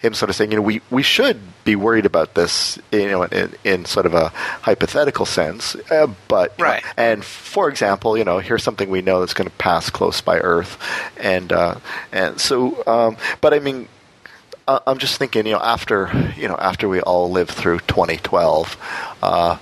[0.00, 3.24] him sort of saying, you know, we, we should be worried about this, you know,
[3.24, 5.74] in, in sort of a hypothetical sense.
[5.90, 6.82] Uh, but right.
[6.82, 10.20] Know, and for example, you know, here's something we know that's going to pass close
[10.20, 10.78] by Earth,
[11.18, 11.76] and uh,
[12.12, 13.88] and so, um, but I mean,
[14.68, 18.76] I'm just thinking, you know, after you know, after we all live through 2012,
[19.22, 19.56] uh,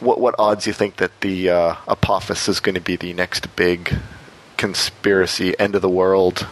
[0.00, 3.12] what what odds do you think that the uh, Apophis is going to be the
[3.12, 3.94] next big
[4.58, 6.46] conspiracy, end of the world?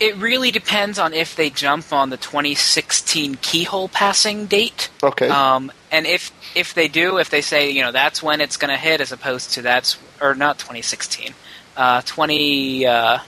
[0.00, 4.88] It really depends on if they jump on the 2016 keyhole passing date.
[5.02, 5.28] Okay.
[5.28, 8.70] Um, and if if they do, if they say you know that's when it's going
[8.70, 11.34] to hit, as opposed to that's or not 2016,
[11.76, 13.18] uh, 20 uh,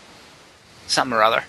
[0.87, 1.45] something or other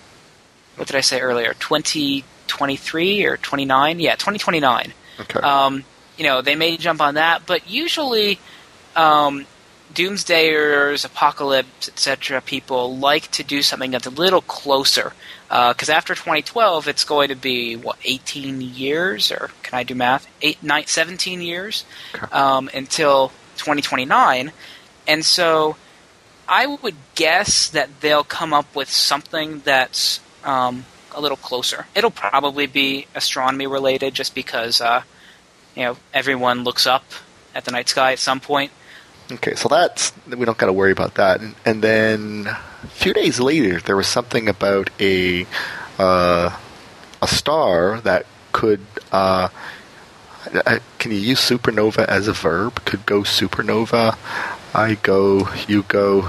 [0.80, 1.52] what did I say earlier?
[1.52, 4.00] 2023 or 29?
[4.00, 4.94] Yeah, 2029.
[5.20, 5.40] Okay.
[5.40, 5.84] Um,
[6.16, 8.38] you know, they may jump on that, but usually
[8.96, 9.44] um,
[9.94, 12.40] doomsdayers, apocalypse, etc.
[12.40, 15.12] people like to do something that's a little closer.
[15.48, 19.32] Because uh, after 2012, it's going to be, what, 18 years?
[19.32, 20.28] Or can I do math?
[20.42, 21.84] Eight, nine, 17 years
[22.30, 24.52] um, until 2029.
[25.08, 25.76] And so
[26.48, 31.86] I would guess that they'll come up with something that's um, a little closer.
[31.94, 35.02] It'll probably be astronomy related, just because uh,
[35.74, 37.04] you know everyone looks up
[37.54, 38.72] at the night sky at some point.
[39.32, 41.40] Okay, so that's we don't got to worry about that.
[41.40, 45.46] And, and, then a few days later, there was something about a
[45.98, 46.56] uh,
[47.22, 48.80] a star that could.
[49.12, 49.48] Uh,
[50.98, 52.84] can you use supernova as a verb?
[52.84, 54.16] Could go supernova.
[54.74, 55.48] I go.
[55.68, 56.22] You go.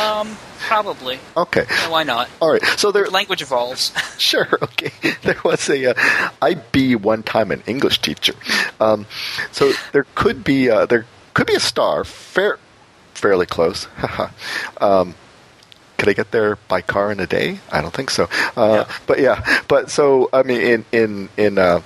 [0.00, 1.18] Um, Probably.
[1.36, 1.64] Okay.
[1.70, 2.28] Yeah, why not?
[2.40, 2.62] All right.
[2.76, 3.06] So there.
[3.08, 3.92] Language evolves.
[4.18, 4.48] sure.
[4.62, 4.92] Okay.
[5.22, 5.90] There was a.
[5.90, 8.34] Uh, I be one time an English teacher.
[8.80, 9.06] Um,
[9.52, 11.06] so there could be uh, there
[11.38, 12.58] could be a star fair,
[13.14, 13.86] fairly close.
[14.80, 15.14] um,
[15.96, 17.60] could I get there by car in a day?
[17.70, 18.24] I don't think so.
[18.56, 18.94] Uh, yeah.
[19.06, 19.62] But yeah.
[19.68, 21.58] But so I mean, in in in.
[21.58, 21.82] Uh,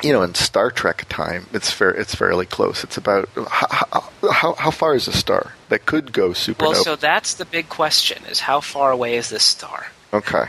[0.00, 1.90] you know, in Star Trek time, it's fair.
[1.90, 2.84] It's fairly close.
[2.84, 6.60] It's about how, how, how far is a star that could go supernova?
[6.60, 9.88] Well, so that's the big question: is how far away is this star?
[10.12, 10.44] Okay.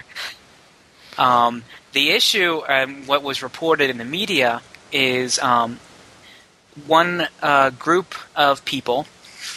[1.18, 5.80] Um, the issue, um, what was reported in the media, is um,
[6.88, 9.04] one uh, group of people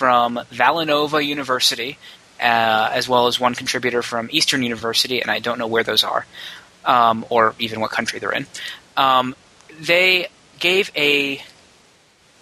[0.02, 1.98] from Villanova University,
[2.40, 6.02] uh, as well as one contributor from Eastern University, and I don't know where those
[6.04, 6.26] are,
[6.84, 8.46] um, or even what country they're in.
[8.96, 9.36] Um,
[9.80, 11.42] they gave a,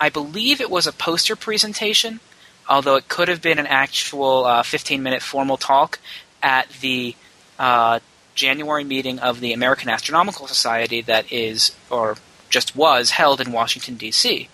[0.01, 2.21] I believe it was a poster presentation,
[2.69, 5.99] although it could have been an actual uh, 15 minute formal talk
[6.43, 7.15] at the
[7.59, 8.01] uh,
[8.35, 12.17] January meeting of the American Astronomical Society that is, or
[12.49, 14.49] just was, held in Washington, D.C.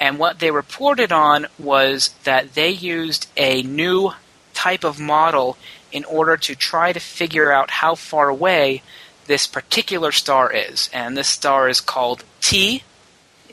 [0.00, 4.12] And what they reported on was that they used a new
[4.54, 5.56] type of model
[5.92, 8.82] in order to try to figure out how far away
[9.26, 10.88] this particular star is.
[10.92, 12.82] And this star is called T.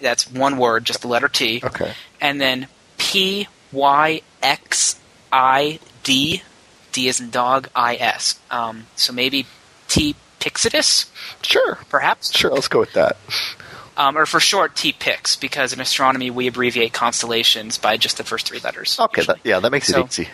[0.01, 1.61] That's one word, just the letter T.
[1.63, 1.93] Okay.
[2.21, 4.99] And then P Y X
[5.31, 6.43] I D.
[6.93, 8.39] D is in dog, I S.
[8.49, 9.45] Um, so maybe
[9.87, 11.07] T Pyxidis,
[11.41, 11.79] Sure.
[11.89, 12.33] perhaps?
[12.35, 12.51] Sure.
[12.51, 13.17] Let's go with that.
[13.97, 18.23] Um, or for short, T Pyx, because in astronomy we abbreviate constellations by just the
[18.23, 18.97] first three letters.
[18.99, 19.23] Okay.
[19.23, 20.29] That, yeah, that makes So- it easy.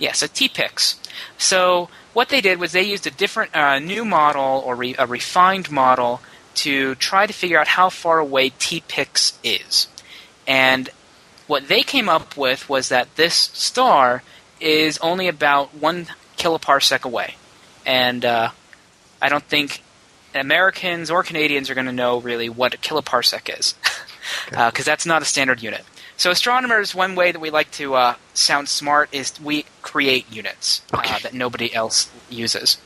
[0.00, 0.94] Yeah, so T-Pyx.
[1.38, 5.06] So what they did was they used a different, uh, new model or re- a
[5.06, 6.20] refined model
[6.54, 9.88] to try to figure out how far away T-Pyx is.
[10.46, 10.88] And
[11.48, 14.22] what they came up with was that this star
[14.60, 16.06] is only about one
[16.36, 17.34] kiloparsec away.
[17.84, 18.50] And uh,
[19.20, 19.82] I don't think
[20.38, 23.74] Americans or Canadians are going to know really what a kiloparsec is,
[24.50, 25.84] because that's not a standard unit.
[26.16, 30.82] So astronomers, one way that we like to uh, sound smart is we create units
[30.92, 32.78] uh, that nobody else uses.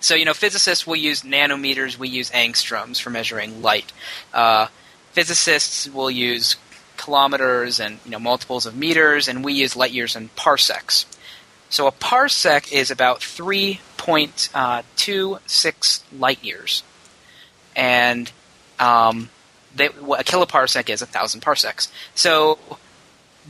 [0.00, 3.92] So you know, physicists will use nanometers, we use angstroms for measuring light.
[4.32, 4.68] Uh,
[5.12, 6.56] physicists will use
[6.96, 11.06] kilometers and you know multiples of meters, and we use light years and parsecs.
[11.70, 16.82] So a parsec is about three point uh, two six light years,
[17.76, 18.32] and
[18.78, 19.28] um,
[19.74, 21.92] they, what a kiloparsec is a thousand parsecs.
[22.14, 22.58] So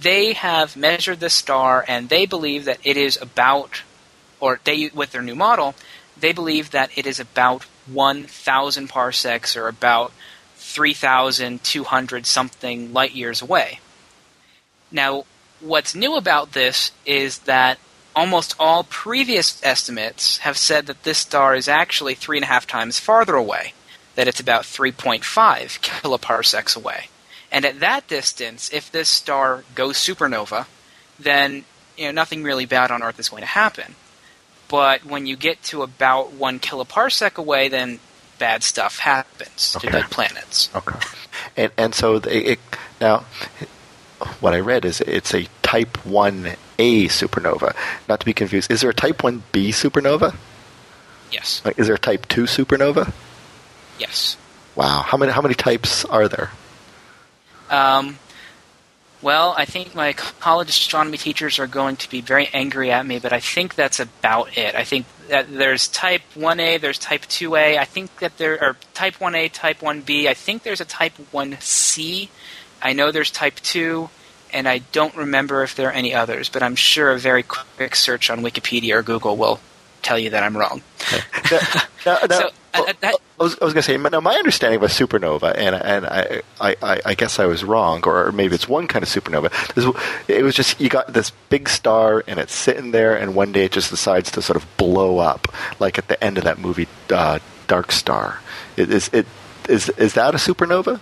[0.01, 3.83] they have measured this star, and they believe that it is about,
[4.41, 5.75] or they with their new model,
[6.19, 10.13] they believe that it is about one thousand parsecs, or about
[10.57, 13.79] three thousand two hundred something light years away.
[14.91, 15.25] Now,
[15.61, 17.79] what's new about this is that
[18.19, 22.67] almost all previous estimates have said that this star is actually three and a half
[22.67, 23.73] times farther away,
[24.17, 25.23] that it's about 3.5
[25.81, 27.09] kiloparsecs away.
[27.53, 30.67] And at that distance, if this star goes supernova,
[31.19, 31.65] then
[31.97, 33.95] you know nothing really bad on Earth is going to happen.
[34.67, 38.01] But when you get to about one kiloparsec away, then
[38.39, 39.87] bad stuff happens Okay.
[39.87, 40.69] to dead planets.
[40.75, 40.99] Okay.
[41.57, 42.59] And and so they, it,
[43.01, 43.25] now,
[44.41, 47.77] what I read is it's a Type One A supernova.
[48.09, 48.71] Not to be confused.
[48.71, 50.35] Is there a Type One B supernova?
[51.31, 53.13] Yes, Like, is there a Type Two supernova?
[53.99, 54.39] yes.
[54.75, 55.03] Wow.
[55.03, 56.51] How many how many types are there?
[57.69, 58.19] Um,
[59.21, 63.19] well, I think my college astronomy teachers are going to be very angry at me,
[63.19, 64.75] but I think that's about it.
[64.77, 67.77] I think that there's type 1A, there's type 2A.
[67.77, 70.29] I think that there are type 1A, type 1B.
[70.29, 72.29] I think there's a type 1C.
[72.81, 74.09] I know there's type 2,
[74.53, 77.95] and I don't remember if there are any others, but I'm sure a very quick
[77.97, 79.61] search on Wikipedia or Google will
[80.03, 80.83] tell you that I'm wrong.
[81.51, 81.59] No,
[82.07, 84.83] no, So, uh, uh, I was, I was going to say, now my understanding of
[84.83, 88.69] a supernova, and and I, I, I- I guess I was wrong, or maybe it's
[88.69, 89.51] one kind of supernova.
[89.77, 89.85] Is
[90.29, 93.65] it was just you got this big star, and it's sitting there, and one day
[93.65, 95.49] it just decides to sort of blow up,
[95.81, 98.41] like at the end of that movie, uh, Dark Star.
[98.77, 99.27] It- Is it
[99.69, 101.01] is is that a supernova?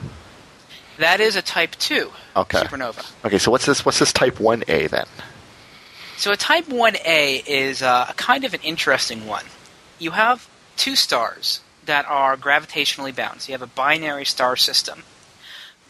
[0.99, 2.59] That is a type 2 Okay.
[2.59, 3.05] supernova.
[3.25, 3.85] Okay, so what's this?
[3.85, 5.07] What's this Type One A then?
[6.17, 9.45] So a Type 1A is uh, a kind of an interesting one.
[9.99, 13.43] You have two stars that are gravitationally bound.
[13.43, 15.03] So you have a binary star system.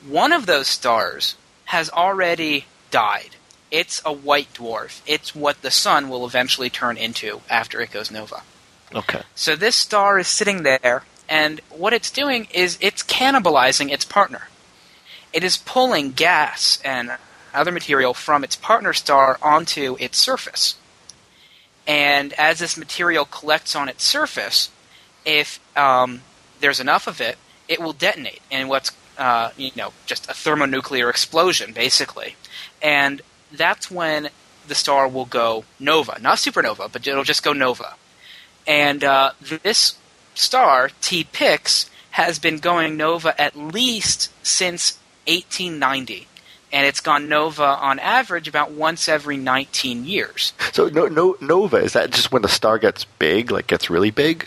[0.07, 1.37] One of those stars
[1.67, 3.31] has already died.
[3.71, 5.01] It's a white dwarf.
[5.07, 8.43] It's what the sun will eventually turn into after it goes nova.
[8.95, 9.23] Okay.
[9.35, 14.49] So this star is sitting there, and what it's doing is it's cannibalizing its partner.
[15.33, 17.13] It is pulling gas and
[17.53, 20.77] other material from its partner star onto its surface.
[21.87, 24.71] And as this material collects on its surface,
[25.25, 26.23] if um,
[26.61, 31.09] there's enough of it, it will detonate in what's uh, you know just a thermonuclear
[31.09, 32.37] explosion, basically.
[32.83, 33.23] And
[33.53, 34.31] that's when
[34.69, 37.95] the star will go nova, not supernova, but it'll just go nova.
[38.67, 39.97] And uh, this
[40.35, 46.27] star, T Pyx, has been going nova at least since 1890.
[46.73, 50.53] And it's gone nova on average about once every 19 years.
[50.73, 54.11] So no, no nova is that just when the star gets big, like gets really
[54.11, 54.47] big?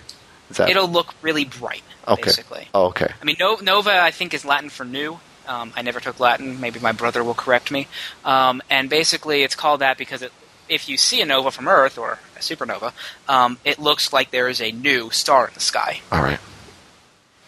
[0.50, 2.22] Is that It'll look really bright, okay?
[2.24, 2.68] basically.
[2.74, 3.08] Oh, okay.
[3.22, 5.20] I mean, no, nova, I think, is Latin for new.
[5.48, 6.60] Um, I never took Latin.
[6.60, 7.88] Maybe my brother will correct me.
[8.26, 10.32] Um, and basically, it's called that because it,
[10.68, 12.94] if you see a nova from Earth or a supernova,
[13.28, 16.02] um, it looks like there is a new star in the sky.
[16.12, 16.40] All right.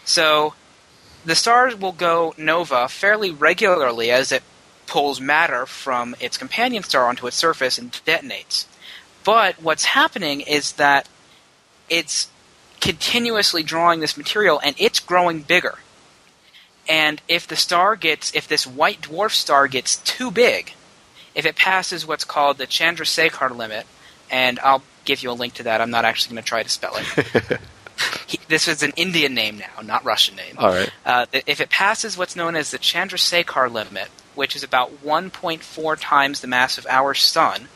[0.06, 0.54] So
[1.26, 4.44] the star will go nova fairly regularly as it
[4.88, 8.66] pulls matter from its companion star onto its surface and detonates.
[9.24, 11.08] But what's happening is that
[11.90, 12.28] it's
[12.82, 15.78] continuously drawing this material and it's growing bigger.
[16.90, 20.74] And if the star gets, if this white dwarf star gets too big,
[21.36, 23.86] if it passes what's called the Chandrasekhar limit,
[24.30, 25.80] and I'll give you a link to that.
[25.80, 27.60] I'm not actually going to try to spell it.
[28.28, 30.56] he, this is an Indian name now, not Russian name.
[30.58, 30.92] All right.
[31.06, 36.42] Uh, if it passes what's known as the Chandrasekhar limit, which is about 1.4 times
[36.42, 37.68] the mass of our sun,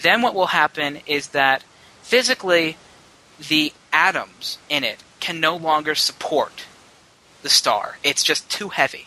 [0.00, 1.62] then what will happen is that
[2.02, 2.76] physically
[3.48, 6.64] the atoms in it can no longer support
[7.42, 7.98] the star.
[8.02, 9.06] It's just too heavy.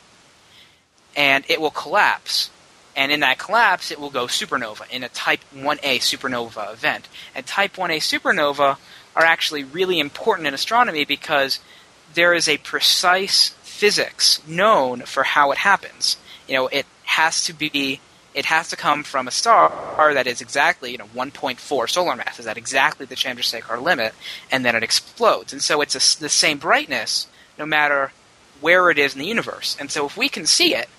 [1.15, 2.49] And it will collapse.
[2.95, 7.07] And in that collapse, it will go supernova in a Type 1a supernova event.
[7.35, 8.77] And Type 1a supernova
[9.17, 11.59] are actually really important in astronomy because
[12.13, 16.17] there is a precise physics known for how it happens.
[16.47, 17.99] You know, it has to be
[18.35, 22.39] it has to come from a star that is exactly you know 1.4 solar mass
[22.39, 24.13] is at exactly the Chandrasekhar limit,
[24.51, 25.51] and then it explodes.
[25.51, 28.11] And so it's a, the same brightness no matter
[28.61, 29.75] where it is in the universe.
[29.79, 30.89] And so if we can see it,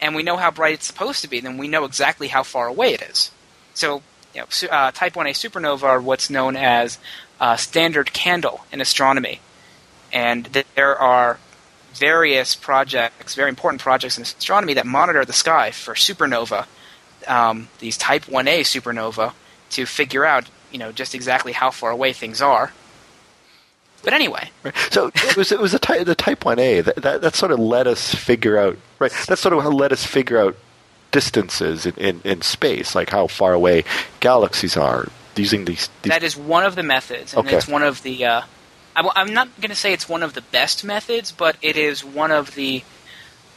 [0.00, 2.66] and we know how bright it's supposed to be, then we know exactly how far
[2.66, 3.30] away it is.
[3.74, 4.02] So
[4.34, 6.98] you know, uh, Type 1a supernova are what's known as
[7.40, 9.40] uh, standard candle in astronomy,
[10.12, 11.38] and there are
[11.94, 16.66] various projects, very important projects in astronomy that monitor the sky for supernova,
[17.26, 19.32] um, these Type 1a supernova,
[19.70, 22.72] to figure out, you know, just exactly how far away things are.
[24.02, 24.76] But anyway, right.
[24.90, 27.58] so it was it was the type the Type 1a that, that that sort of
[27.58, 29.10] let us figure out right.
[29.26, 30.56] That sort of let us figure out
[31.10, 33.84] distances in, in, in space, like how far away
[34.20, 35.88] galaxies are using these.
[36.02, 37.56] these that is one of the methods, and Okay.
[37.56, 38.24] it's one of the.
[38.24, 38.42] Uh,
[38.94, 42.04] I, I'm not going to say it's one of the best methods, but it is
[42.04, 42.82] one of the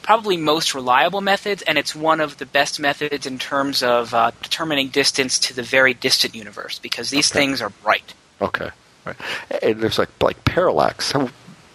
[0.01, 4.31] probably most reliable methods, and it's one of the best methods in terms of uh,
[4.41, 7.41] determining distance to the very distant universe, because these Okay.
[7.41, 8.13] things are bright.
[8.41, 8.69] Okay,
[9.05, 9.15] right.
[9.61, 11.11] And there's like like parallax.
[11.11, 11.29] How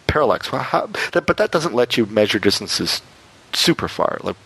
[0.07, 0.51] parallax?
[0.53, 3.03] Well, how, that, but that doesn't let you measure distances
[3.53, 4.19] super far.
[4.23, 4.37] Like,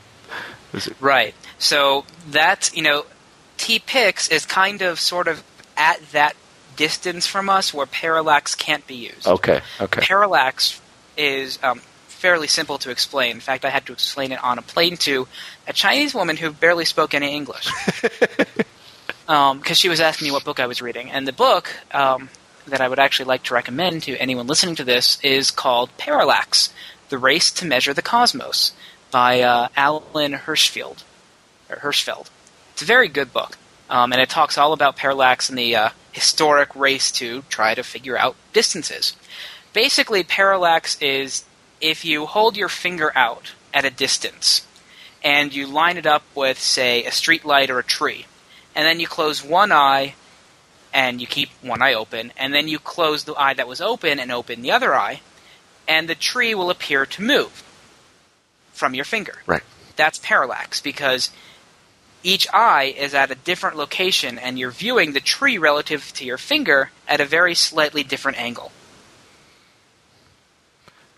[0.75, 0.97] it?
[1.01, 1.35] Right.
[1.59, 3.05] So that you know,
[3.59, 5.43] T Pyx is kind of sort of
[5.77, 6.35] at that
[6.77, 9.27] distance from us where parallax can't be used.
[9.27, 10.01] Okay, okay.
[10.01, 10.81] Parallax
[11.17, 13.33] is um, fairly simple to explain.
[13.33, 15.29] In fact, I had to explain it on a plane to
[15.67, 17.69] a Chinese woman who barely spoke any English.
[19.29, 21.11] Because she was asking me what book I was reading.
[21.11, 22.31] And the book um,
[22.67, 26.73] that I would actually like to recommend to anyone listening to this is called Parallax
[27.11, 28.73] The Race to Measure the Cosmos
[29.11, 31.05] by uh, Alan Hirschfeld.
[31.69, 32.31] Or Hirschfeld.
[32.79, 33.59] It's a very good book.
[33.91, 37.83] Um, and it talks all about parallax and the uh, historic race to try to
[37.83, 39.17] figure out distances.
[39.73, 41.45] Basically, parallax is
[41.81, 44.65] if you hold your finger out at a distance
[45.25, 48.27] and you line it up with, say, a street light or a tree,
[48.77, 50.15] and then you close one eye
[50.95, 54.21] and you keep one eye open, and then you close the eye that was open
[54.21, 55.21] and open the other eye,
[55.89, 57.65] and the tree will appear to move
[58.73, 59.35] from your finger.
[59.47, 59.65] Right.
[59.97, 61.31] That's parallax because
[62.23, 66.39] each eye is at a different location and you're viewing the tree relative to your
[66.39, 68.73] finger at a very slightly different angle.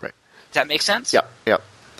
[0.00, 0.12] Right.
[0.50, 1.12] Does that make sense?
[1.12, 1.54] Yeah, yeah.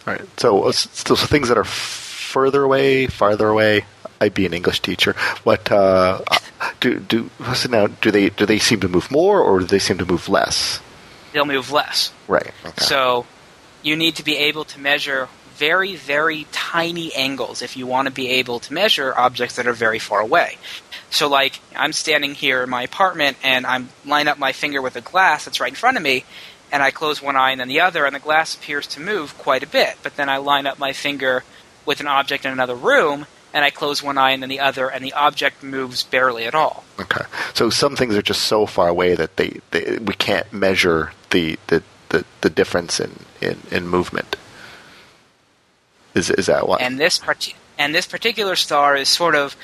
[0.06, 0.40] All right.
[0.40, 3.84] So, uh, s- so things that are further away, farther away.
[4.20, 5.14] I'd be an English teacher.
[5.44, 6.20] What uh,
[6.80, 7.86] do do what's it now?
[7.86, 10.80] Do they do they seem to move more or do they seem to move less?
[11.32, 12.12] They'll move less.
[12.28, 12.50] Right.
[12.66, 12.84] Okay.
[12.84, 13.24] So
[13.82, 15.28] you need to be able to measure
[15.60, 19.74] very, very tiny angles if you want to be able to measure objects that are
[19.74, 20.56] very far away.
[21.10, 24.96] So, like, I'm standing here in my apartment and I'm line up my finger with
[24.96, 26.24] a glass that's right in front of me,
[26.72, 29.36] and I close one eye and then the other, and the glass appears to move
[29.36, 29.98] quite a bit.
[30.02, 31.44] But then I line up my finger
[31.84, 34.88] with an object in another room, and I close one eye and then the other,
[34.88, 36.84] and the object moves barely at all.
[36.98, 37.24] Okay.
[37.52, 41.58] So some things are just so far away that they, they we can't measure the
[41.66, 44.36] the, the, the difference in, in, in movement.
[46.14, 46.78] Is is that why?
[46.80, 49.56] and this part- and this particular star is sort of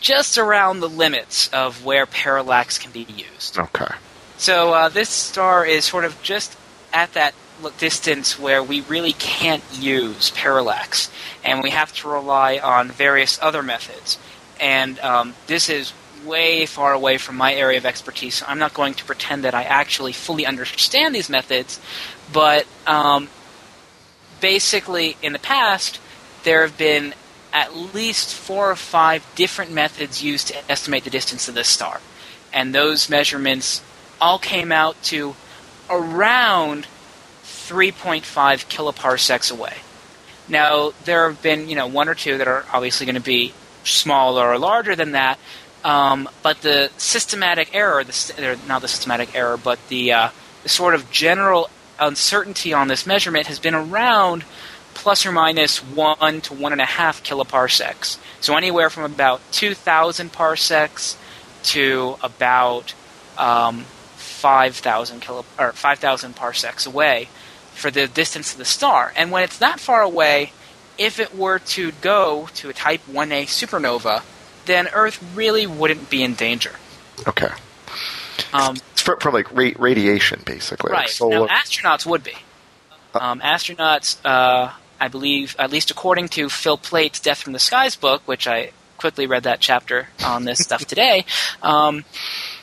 [0.00, 3.58] just around the limits of where parallax can be used.
[3.58, 3.94] okay.
[4.36, 6.56] So uh, this star is sort of just
[6.92, 7.34] at that
[7.78, 11.10] distance where we really can't use parallax,
[11.44, 14.18] and we have to rely on various other methods.
[14.60, 15.92] And um, this is
[16.24, 19.54] way far away from my area of expertise, so I'm not going to pretend that
[19.54, 21.80] I actually fully understand these methods,
[22.32, 23.28] but um,
[24.44, 25.98] basically, in the past,
[26.42, 27.14] there have been
[27.50, 31.98] at least four or five different methods used to estimate the distance of this star.
[32.52, 33.80] And those measurements
[34.20, 35.34] all came out to
[35.88, 36.86] around
[37.42, 38.20] 3.5
[38.68, 39.78] kiloparsecs away.
[40.46, 43.54] Now, there have been, you know, one or two that are obviously going to be
[43.82, 45.38] smaller or larger than that,
[45.84, 50.28] um, but the systematic error, the, not the systematic error, but the, uh,
[50.64, 54.44] the sort of general uncertainty on this measurement has been around
[54.94, 56.78] plus or minus 1 to 1.5
[57.22, 58.18] kiloparsecs.
[58.40, 61.16] So anywhere from about 2,000 parsecs
[61.64, 62.94] to about
[63.36, 63.84] um,
[64.16, 67.28] 5,000 kilo or 5,000 parsecs away
[67.72, 69.12] for the distance of the star.
[69.16, 70.52] And when it's that far away,
[70.96, 74.22] if it were to go to a Type 1a supernova,
[74.66, 76.72] then Earth really wouldn't be in danger.
[77.26, 77.50] Okay.
[78.52, 80.92] Um, from, from like ra- radiation, basically.
[80.92, 81.20] Right.
[81.20, 82.34] Like now, astronauts would be.
[83.14, 87.96] Um, astronauts, uh, I believe, at least according to Phil Plait's Death from the Skies
[87.96, 91.26] book, which I quickly read that chapter on this stuff today.
[91.62, 92.04] Um,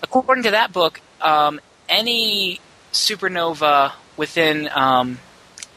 [0.02, 2.60] according to that book, um, any
[2.92, 5.20] supernova within, um,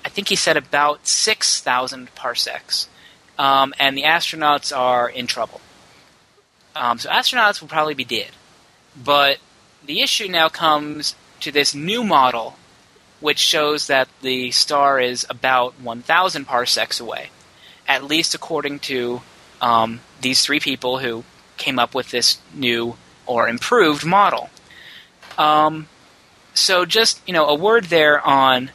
[0.05, 2.89] I think he said about 6,000 parsecs,
[3.39, 5.61] um, and the astronauts are in trouble.
[6.75, 8.31] Um, so astronauts will probably be dead.
[8.97, 9.39] But
[9.87, 12.57] the issue now comes to this new model,
[13.20, 17.30] which shows that the star is about 1,000 parsecs away,
[17.87, 19.22] at least according to
[19.61, 21.24] um, these three people who
[21.57, 24.51] came up with this new or improved model.
[25.39, 25.89] Um,
[26.53, 28.70] so, just you know, a word there on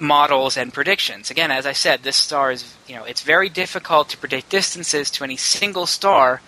[0.00, 1.30] models and predictions.
[1.30, 5.10] Again, as I said, this star is you know it's very difficult to predict distances
[5.12, 6.40] to any single star,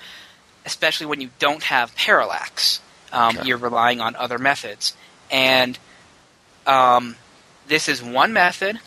[0.65, 2.81] especially when you don't have parallax.
[3.13, 3.49] Um, okay.
[3.49, 4.97] You're relying on other methods,
[5.31, 5.79] and
[6.67, 7.17] um,
[7.69, 8.81] this is one method,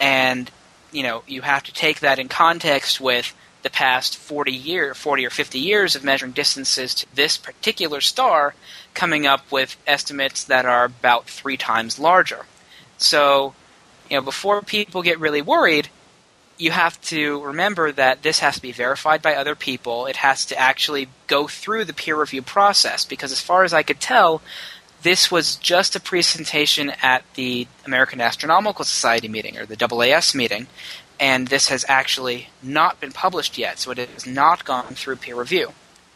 [0.00, 0.50] and
[0.90, 5.26] you know you have to take that in context with the past 40 year, 40
[5.26, 8.54] or 50 years of measuring distances to this particular star,
[8.94, 12.44] coming up with estimates that are about three times larger.
[12.98, 13.54] So,
[14.10, 15.88] you know, before people get really worried,
[16.58, 20.06] you have to remember that this has to be verified by other people.
[20.06, 23.82] It has to actually go through the peer review process because, as far as I
[23.82, 24.42] could tell,
[25.02, 30.68] this was just a presentation at the American Astronomical Society meeting or the AAS meeting,
[31.18, 35.36] and this has actually not been published yet, so it has not gone through peer
[35.36, 35.72] review.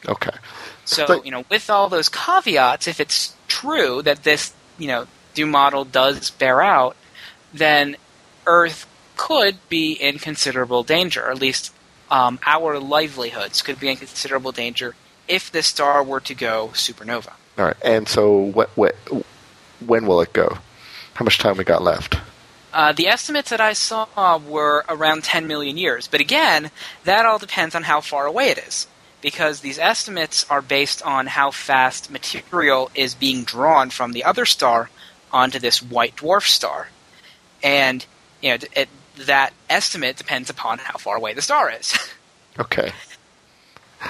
[0.08, 0.36] Okay.
[0.84, 5.06] So, but, you know, with all those caveats, if it's true that this, you know,
[5.36, 6.96] new model does bear out,
[7.52, 7.96] then
[8.46, 11.72] Earth could be in considerable danger, or at least
[12.10, 14.94] um, our livelihoods could be in considerable danger
[15.28, 17.32] if this star were to go supernova.
[17.58, 17.76] All right.
[17.82, 18.94] And so, what, what,
[19.84, 20.58] when will it go?
[21.14, 22.18] How much time we got left?
[22.72, 26.08] Uh, the estimates that I saw were around 10 million years.
[26.08, 26.70] But again,
[27.04, 28.86] that all depends on how far away it is.
[29.22, 34.44] Because these estimates are based on how fast material is being drawn from the other
[34.44, 34.90] star
[35.32, 36.88] onto this white dwarf star.
[37.62, 38.04] And
[38.42, 41.94] you know, it, that estimate depends upon how far away the star is.
[42.58, 42.92] okay.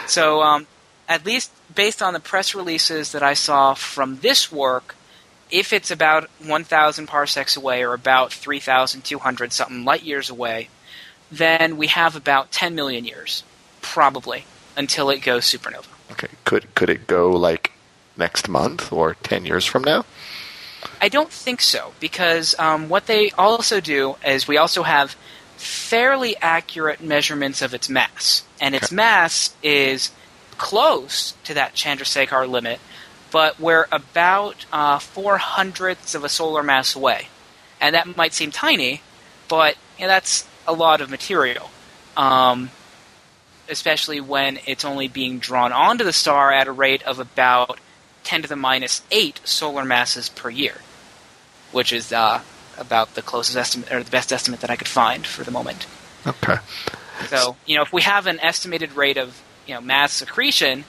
[0.07, 0.66] So, um,
[1.09, 4.96] at least based on the press releases that I saw from this work,
[5.50, 10.68] if it's about 1,000 parsecs away or about 3,200 something light years away,
[11.30, 13.44] then we have about 10 million years,
[13.80, 14.44] probably,
[14.76, 15.86] until it goes supernova.
[16.12, 16.28] Okay.
[16.44, 17.72] Could could it go like
[18.16, 20.04] next month or 10 years from now?
[21.01, 25.16] I don't think so, because um, what they also do is we also have
[25.57, 28.97] fairly accurate measurements of its mass, and its okay.
[28.97, 30.11] mass is
[30.59, 32.80] close to that Chandrasekhar limit,
[33.30, 37.28] but we're about uh, four hundredths of a solar mass away,
[37.80, 39.03] and that might seem tiny,
[39.49, 41.70] but you know, that's a lot of material.
[42.16, 42.70] Um,
[43.68, 47.80] especially when it's only being drawn onto the star at a rate of about
[48.27, 50.74] 10 to the minus 8 solar masses per year,
[51.70, 52.41] which is uh,
[52.77, 55.87] about the closest estimate or the best estimate that I could find for the moment.
[56.27, 56.57] Okay.
[57.29, 60.85] So, you know, if we have an estimated rate of, you know, mass accretion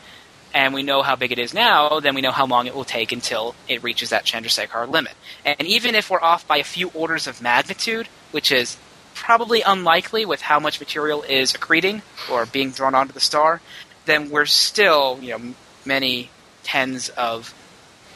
[0.53, 2.83] and we know how big it is now, then we know how long it will
[2.83, 5.13] take until it reaches that Chandrasekhar limit.
[5.45, 8.77] And even if we're off by a few orders of magnitude, which is
[9.13, 13.61] probably unlikely with how much material is accreting or being drawn onto the star,
[14.05, 15.53] then we're still, you know,
[15.85, 16.31] many
[16.67, 17.53] tens of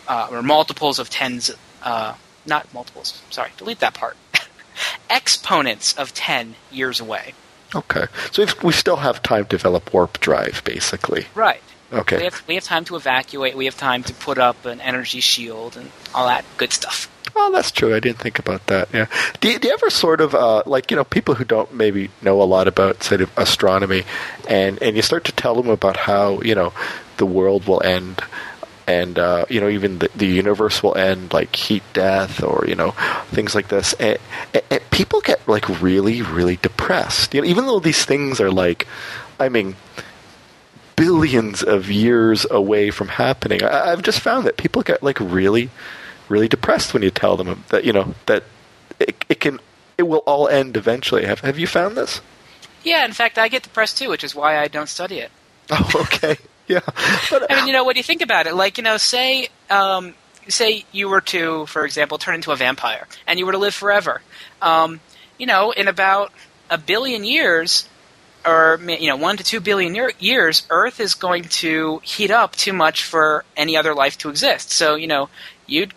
[0.08, 1.52] uh, or multiples of tens,
[1.84, 2.14] uh,
[2.46, 3.22] not multiples.
[3.30, 4.18] Sorry, delete that part.
[5.10, 7.34] Exponents of ten years away.
[7.74, 11.28] Okay, so we still have time to develop warp drive, basically.
[11.34, 11.64] Right.
[11.94, 12.18] Okay.
[12.18, 13.56] We have, we have time to evacuate.
[13.56, 17.10] We have time to put up an energy shield and all that good stuff.
[17.36, 17.96] Oh, that's true.
[17.96, 18.90] I didn't think about that.
[18.94, 19.08] Yeah.
[19.40, 22.10] Do you, do you ever sort of uh, like you know people who don't maybe
[22.22, 24.04] know a lot about say astronomy,
[24.50, 26.74] and and you start to tell them about how you know
[27.22, 28.20] the world will end,
[28.88, 32.74] and uh, you know even the, the universe will end, like heat death or you
[32.74, 32.92] know
[33.30, 34.18] things like this, and,
[34.72, 37.36] and people get like really really depressed.
[37.36, 38.88] You know, even though these things are like,
[39.40, 39.76] I mean
[40.96, 43.64] billions of years away from happening.
[43.64, 45.70] I, have just found that people get like really,
[46.28, 48.44] really depressed when you tell them that you know that
[49.00, 49.60] it, it can
[49.98, 51.26] it will all end eventually.
[51.26, 52.22] Have Have you found this?
[52.84, 55.32] Yeah, in fact, I get depressed too, which is why I don't study it.
[55.70, 56.38] Oh, okay.
[56.72, 56.80] Yeah.
[57.30, 60.14] But, I mean, you know, when you think about it, like you know, say um,
[60.48, 63.74] say you were to, for example, turn into a vampire and you were to live
[63.74, 64.22] forever.
[64.62, 65.00] Um,
[65.38, 66.32] you know, in about
[66.70, 67.88] a billion years,
[68.46, 72.56] or you know one to two billion year, years, Earth is going to heat up
[72.56, 74.72] too much for any other life to exist.
[74.72, 75.30] So you know
[75.68, 75.94] you'd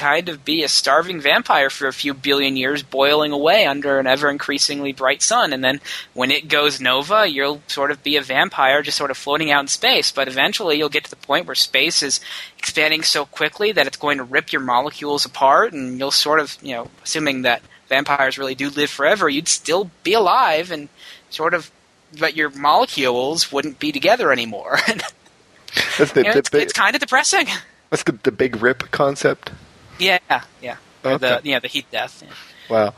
[0.00, 4.06] kind of be a starving vampire for a few billion years, boiling away under an
[4.06, 5.52] ever increasingly bright sun.
[5.52, 5.80] And then
[6.14, 9.60] when it goes nova, you'll sort of be a vampire, just sort of floating out
[9.60, 10.10] in space.
[10.10, 12.20] But eventually, you'll get to the point where space is
[12.58, 16.56] expanding so quickly that it's going to rip your molecules apart, and you'll sort of,
[16.62, 20.88] you know, assuming that vampires really do live forever, you'd still be alive and
[21.28, 21.70] sort of
[22.18, 24.78] but your molecules wouldn't be together anymore.
[25.98, 27.46] that's the, you know, the it's, big, it's kind of depressing.
[27.90, 29.52] That's the, the big rip concept.
[30.00, 30.18] Yeah,
[30.62, 30.76] yeah.
[31.04, 31.18] Okay.
[31.18, 32.22] The yeah the heat death.
[32.24, 32.34] Yeah.
[32.68, 32.94] Wow.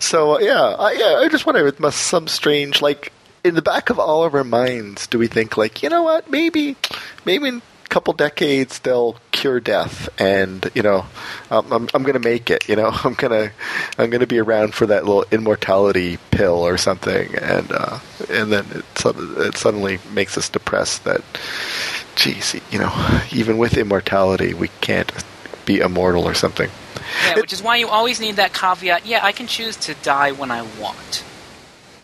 [0.00, 1.14] So uh, yeah, I, yeah.
[1.24, 3.12] I just wonder, it must some strange like
[3.44, 6.30] in the back of all of our minds, do we think like you know what
[6.30, 6.76] maybe
[7.24, 11.04] maybe in a couple decades they'll cure death and you know
[11.50, 13.50] um, I'm, I'm gonna make it you know i'm gonna
[13.98, 17.98] i'm gonna be around for that little immortality pill or something and uh,
[18.30, 21.20] and then it, it suddenly makes us depressed that
[22.16, 25.12] geez you know even with immortality we can't
[25.64, 26.70] be immortal or something
[27.24, 30.32] yeah which is why you always need that caveat yeah i can choose to die
[30.32, 31.24] when i want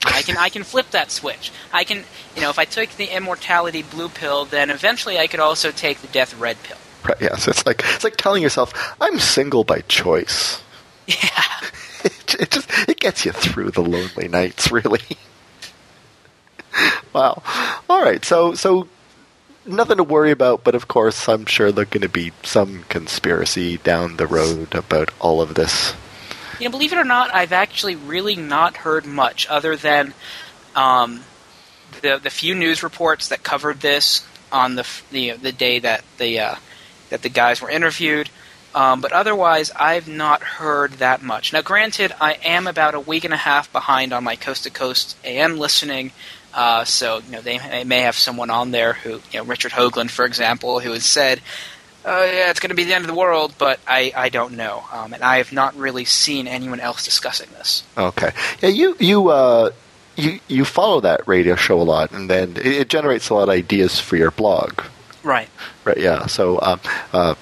[0.05, 1.51] I can I can flip that switch.
[1.73, 2.05] I can
[2.35, 6.01] you know if I took the immortality blue pill, then eventually I could also take
[6.01, 6.77] the death red pill.
[7.07, 10.63] Right, yeah, so it's like it's like telling yourself, "I'm single by choice."
[11.07, 11.15] Yeah,
[12.05, 15.03] it, it just it gets you through the lonely nights, really.
[17.13, 17.43] wow.
[17.89, 18.89] All right, so so
[19.69, 23.79] nothing to worry about, but of course, I'm sure there's going to be some conspiracy
[23.79, 25.95] down the road about all of this.
[26.59, 30.13] You know, believe it or not, I've actually really not heard much other than
[30.75, 31.21] um,
[32.03, 36.41] the the few news reports that covered this on the the, the day that the
[36.41, 36.55] uh,
[37.11, 38.31] that the guys were interviewed.
[38.75, 41.53] Um, but otherwise, I've not heard that much.
[41.53, 44.71] Now, granted, I am about a week and a half behind on my coast to
[44.71, 46.13] coast AM listening.
[46.55, 49.73] Uh, so you know they, they, may have someone on there who you know Richard
[49.73, 51.41] Hoagland, for example, who has said
[52.05, 54.55] oh yeah, it's going to be the end of the world, but I, I don't
[54.55, 57.83] know, um, and I have not really seen anyone else discussing this.
[57.97, 59.71] Okay, yeah, you you uh,
[60.17, 63.45] you you follow that radio show a lot, and then it, it generates a lot
[63.45, 64.81] of ideas for your blog.
[65.23, 65.49] Right.
[65.85, 65.99] Right.
[65.99, 66.27] Yeah.
[66.27, 66.61] So.
[66.61, 66.81] Um,
[67.13, 67.35] uh,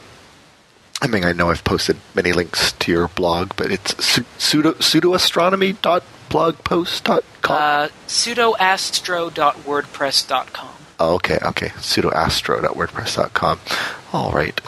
[1.06, 3.94] I mean, I know I've posted many links to your blog, but it's
[4.38, 7.20] pseudo pseudoastronomy.blogpost.com.
[7.44, 10.68] Uh, pseudoastro.wordpress.com.
[10.98, 11.68] Oh, okay, okay.
[11.68, 13.60] Pseudoastro.wordpress.com.
[14.12, 14.60] All right.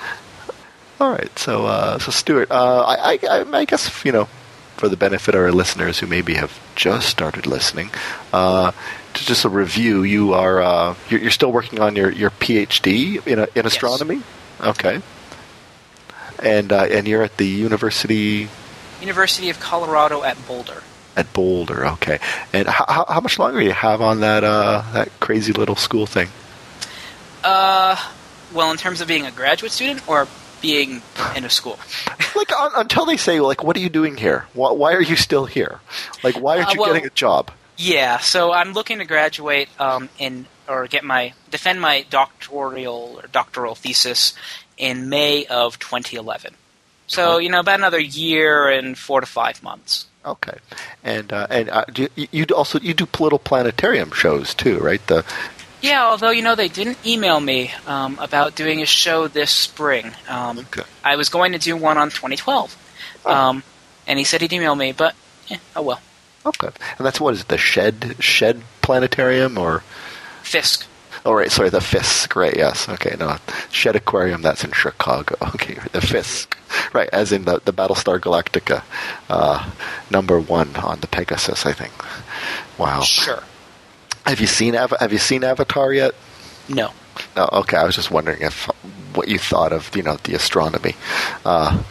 [1.01, 1.37] All right.
[1.37, 4.29] So, uh, so Stuart, uh, I, I, I guess you know,
[4.77, 7.91] for the benefit of our listeners who maybe have just started listening,
[8.33, 8.71] uh,
[9.15, 13.27] to just a review, you are uh, you're, you're, still working on your, your PhD
[13.27, 14.23] in in astronomy.
[14.61, 14.69] Yes.
[14.69, 15.03] Okay.
[16.43, 18.49] And uh, and you're at the university.
[19.01, 20.83] University of Colorado at Boulder.
[21.17, 22.19] At Boulder, okay.
[22.53, 26.07] And how, how much longer do you have on that uh, that crazy little school
[26.07, 26.29] thing?
[27.43, 27.97] Uh,
[28.53, 30.29] well, in terms of being a graduate student or
[30.61, 31.03] being
[31.37, 31.79] in a school?
[32.37, 34.47] like un- until they say, like, what are you doing here?
[34.55, 35.81] Why, why are you still here?
[36.23, 37.51] Like, why aren't uh, you well, getting a job?
[37.77, 43.27] Yeah, so I'm looking to graduate um, in or get my defend my doctoral or
[43.29, 44.35] doctoral thesis
[44.79, 46.55] in May of 2011.
[47.09, 50.07] So you know, about another year and four to five months.
[50.25, 50.59] Okay,
[51.03, 55.05] and uh, and uh, do you, you also you do little planetarium shows too, right?
[55.07, 55.25] The
[55.81, 60.13] yeah, although you know they didn't email me um, about doing a show this spring.
[60.29, 60.83] Um, okay.
[61.03, 62.77] I was going to do one on 2012,
[63.25, 63.33] oh.
[63.33, 63.63] um,
[64.07, 65.15] and he said he'd email me, but
[65.47, 66.01] yeah, oh well.
[66.45, 66.69] Okay,
[66.99, 69.83] and that's what is it, the Shed Shed Planetarium or
[70.43, 70.85] Fiske?
[71.29, 71.53] Oh, right.
[71.53, 72.35] Sorry, the Fiske.
[72.37, 72.57] Right.
[72.57, 72.89] Yes.
[72.89, 73.15] Okay.
[73.21, 73.37] No,
[73.71, 74.41] Shedd Aquarium.
[74.41, 75.37] That's in Chicago.
[75.55, 75.75] Okay.
[75.93, 76.57] The Fiske.
[76.95, 77.11] Right.
[77.13, 78.83] As in the the Battlestar Galactica,
[79.29, 79.71] uh,
[80.11, 81.67] number one on the Pegasus.
[81.67, 81.93] I think.
[82.79, 83.03] Wow.
[83.03, 83.43] Sure.
[84.25, 86.15] Have you seen Have you seen Avatar yet?
[86.67, 86.93] No.
[87.37, 87.47] No.
[87.53, 87.77] Okay.
[87.77, 88.65] I was just wondering if
[89.15, 90.95] what you thought of you know the astronomy.
[91.45, 91.83] Uh,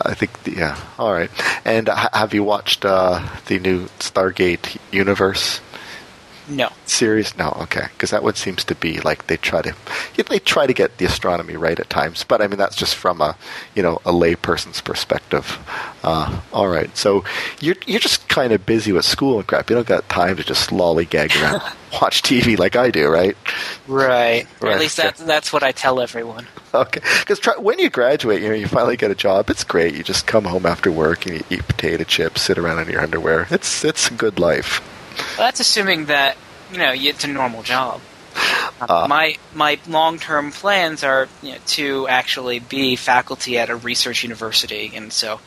[0.00, 0.78] I think, the, yeah.
[1.00, 1.30] All right.
[1.64, 5.60] And uh, have you watched uh, the new Stargate Universe?
[6.48, 6.70] No.
[6.86, 7.36] Series?
[7.36, 9.74] No, okay, because that one seems to be like they try to
[10.28, 13.20] they try to get the astronomy right at times, but I mean that's just from
[13.20, 13.36] a
[13.74, 15.58] you know a layperson's perspective.
[16.02, 17.24] Uh, all right, so
[17.60, 19.68] you're you're just kind of busy with school and crap.
[19.68, 21.62] You don't got time to just lollygag around,
[22.00, 23.36] watch TV like I do, right?
[23.86, 24.46] Right.
[24.60, 24.74] Right.
[24.74, 26.46] at least that's that's what I tell everyone.
[26.74, 29.50] Okay, because when you graduate, you know you finally get a job.
[29.50, 29.94] It's great.
[29.94, 33.00] You just come home after work and you eat potato chips, sit around in your
[33.02, 33.46] underwear.
[33.50, 34.80] It's it's a good life.
[35.18, 36.36] Well, that's assuming that
[36.72, 38.00] you know it's a normal job.
[38.80, 39.06] Uh.
[39.08, 44.22] my my long term plans are you know, to actually be faculty at a research
[44.22, 45.40] university, and so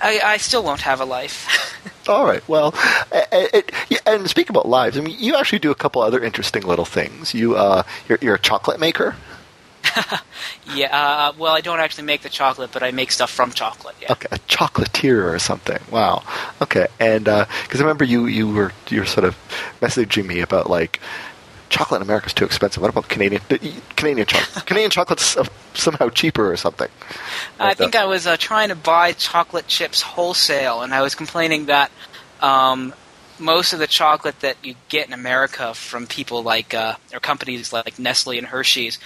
[0.00, 1.74] I, I still won't have a life.
[2.08, 2.46] All right.
[2.48, 2.74] Well,
[3.12, 4.96] it, yeah, and speak about lives.
[4.98, 7.34] I mean, you actually do a couple other interesting little things.
[7.34, 9.16] You, uh, you're, you're a chocolate maker.
[10.74, 10.96] yeah.
[10.96, 13.96] Uh, well, I don't actually make the chocolate, but I make stuff from chocolate.
[14.00, 14.12] Yeah.
[14.12, 15.78] Okay, a chocolatier or something.
[15.90, 16.22] Wow.
[16.62, 19.36] Okay, and because I remember you, you were you were sort of
[19.80, 21.00] messaging me about like
[21.68, 22.80] chocolate in America is too expensive.
[22.82, 23.42] What about Canadian
[23.96, 24.66] Canadian chocolate?
[24.66, 25.44] Canadian chocolate's uh,
[25.74, 26.88] somehow cheaper or something.
[27.58, 31.02] I Like, think uh, I was uh, trying to buy chocolate chips wholesale, and I
[31.02, 31.90] was complaining that
[32.40, 32.94] um,
[33.38, 37.72] most of the chocolate that you get in America from people like uh, or companies
[37.72, 38.98] like Nestle and Hershey's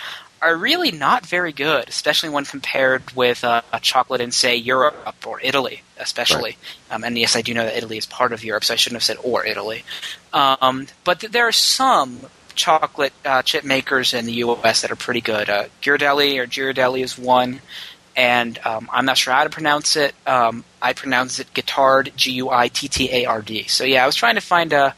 [0.42, 5.26] are really not very good, especially when compared with uh, a chocolate in say Europe
[5.26, 6.56] or Italy, especially.
[6.90, 8.96] Um, and yes, I do know that Italy is part of Europe, so I shouldn't
[8.96, 9.84] have said or Italy.
[10.32, 12.20] Um, but th- there are some
[12.54, 14.82] chocolate uh, chip makers in the U.S.
[14.82, 15.50] that are pretty good.
[15.50, 17.60] Uh, Ghirardelli or Ghirardelli is one
[18.16, 20.14] and um, I'm not sure how to pronounce it.
[20.26, 23.64] Um, I pronounce it Guittard, G U I T T A R D.
[23.64, 24.92] So yeah, I was trying to find uh,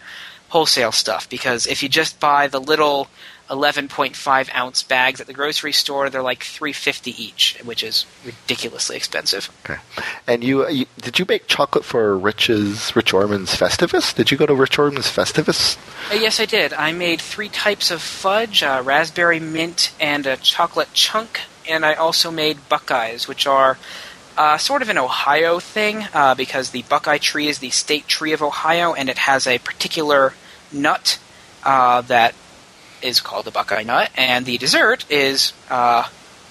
[0.48, 3.08] wholesale stuff because if you just buy the little
[3.52, 9.50] 11.5 ounce bags at the grocery store, they're like 350 each, which is ridiculously expensive.
[9.64, 9.78] Okay.
[10.26, 14.14] And you, uh, you did you make chocolate for Rich's Rich Orman's Festivus?
[14.14, 15.76] Did you go to Rich Orman's Festivus?
[16.10, 16.72] Uh, yes, I did.
[16.72, 21.40] I made three types of fudge: uh, raspberry mint and a chocolate chunk.
[21.68, 23.78] And I also made Buckeyes, which are
[24.36, 28.32] uh, sort of an Ohio thing uh, because the Buckeye tree is the state tree
[28.32, 30.32] of Ohio, and it has a particular
[30.72, 31.18] nut
[31.64, 32.34] uh, that
[33.02, 36.04] is called the Buckeye nut, and the dessert is uh,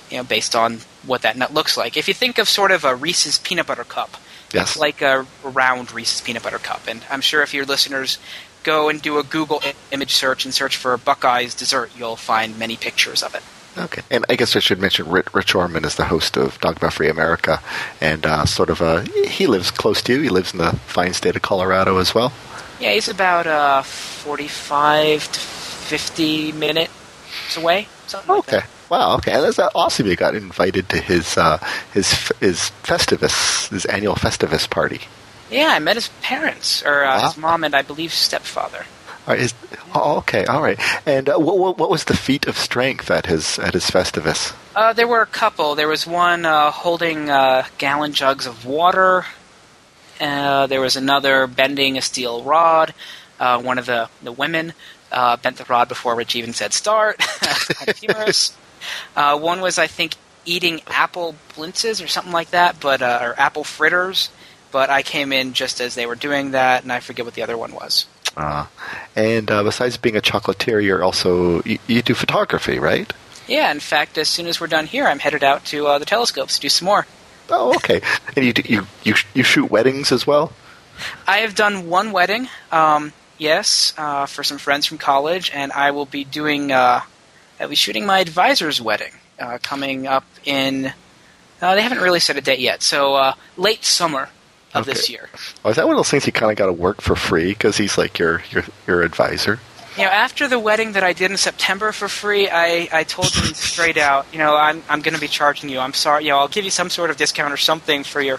[0.09, 1.97] you know based on what that nut looks like.
[1.97, 4.17] If you think of sort of a Reese's peanut butter cup,
[4.53, 4.77] Yes.
[4.77, 6.81] like a round Reese's peanut butter cup.
[6.87, 8.17] And I'm sure if your listeners
[8.63, 12.75] go and do a Google image search and search for Buckeye's dessert, you'll find many
[12.75, 13.41] pictures of it.
[13.77, 16.91] Okay, and I guess I should mention Rich, Rich Orman is the host of Dogma
[16.91, 17.61] Free America,
[18.01, 20.21] and uh, sort of a he lives close to you.
[20.21, 22.33] He lives in the fine state of Colorado as well.
[22.81, 25.39] Yeah, he's about uh, 45 to
[25.91, 26.89] 50 minutes
[27.57, 28.69] away, something like Okay, that.
[28.89, 29.15] wow.
[29.17, 30.07] Okay, and that's awesome.
[30.07, 31.57] You got invited to his uh,
[31.93, 35.01] his his Festivus, his annual Festivus party.
[35.49, 38.85] Yeah, I met his parents, or uh, his mom and I believe stepfather.
[39.27, 39.53] All right, is,
[39.93, 40.79] oh, okay, all right.
[41.05, 44.53] And uh, what, what what was the feat of strength at his at his Festivus?
[44.73, 45.75] Uh, there were a couple.
[45.75, 49.25] There was one uh, holding uh, gallon jugs of water.
[50.21, 52.93] Uh, there was another bending a steel rod.
[53.39, 54.71] Uh, one of the, the women
[55.11, 57.17] uh, bent the rod before Rich even said start.
[57.39, 58.55] kind of humorous.
[59.15, 63.39] Uh, one was, I think, eating apple blintzes or something like that, but uh, or
[63.39, 64.29] apple fritters.
[64.71, 67.43] But I came in just as they were doing that, and I forget what the
[67.43, 68.05] other one was.
[68.37, 68.65] Uh,
[69.15, 73.11] and uh, besides being a chocolatier, you're also you, you do photography, right?
[73.47, 76.05] Yeah, in fact, as soon as we're done here, I'm headed out to uh, the
[76.05, 77.05] telescopes to do some more.
[77.49, 78.01] Oh, okay.
[78.37, 80.53] and you do- you you you shoot weddings as well.
[81.27, 85.91] I have done one wedding, um, yes, uh, for some friends from college, and I
[85.91, 86.71] will be doing.
[86.71, 87.01] Uh,
[87.59, 90.93] I'll be shooting my advisor's wedding uh, coming up in.
[91.61, 94.29] Uh, they haven't really set a date yet, so uh, late summer
[94.73, 95.29] of this year.
[95.65, 97.49] Oh, is that one of those things you kind of got to work for free
[97.49, 99.59] because he's like your your your advisor?
[99.97, 103.29] You know, after the wedding that I did in September for free, I, I told
[103.33, 105.79] him straight out, you know, I'm I'm going to be charging you.
[105.79, 108.37] I'm sorry, you know, I'll give you some sort of discount or something for your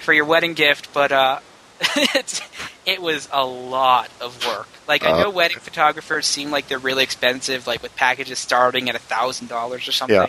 [0.00, 1.40] for your wedding gift, but uh,
[2.86, 4.68] it was a lot of work.
[4.86, 5.22] Like I Uh.
[5.24, 9.48] know wedding photographers seem like they're really expensive, like with packages starting at a thousand
[9.48, 10.16] dollars or something.
[10.16, 10.26] Yeah.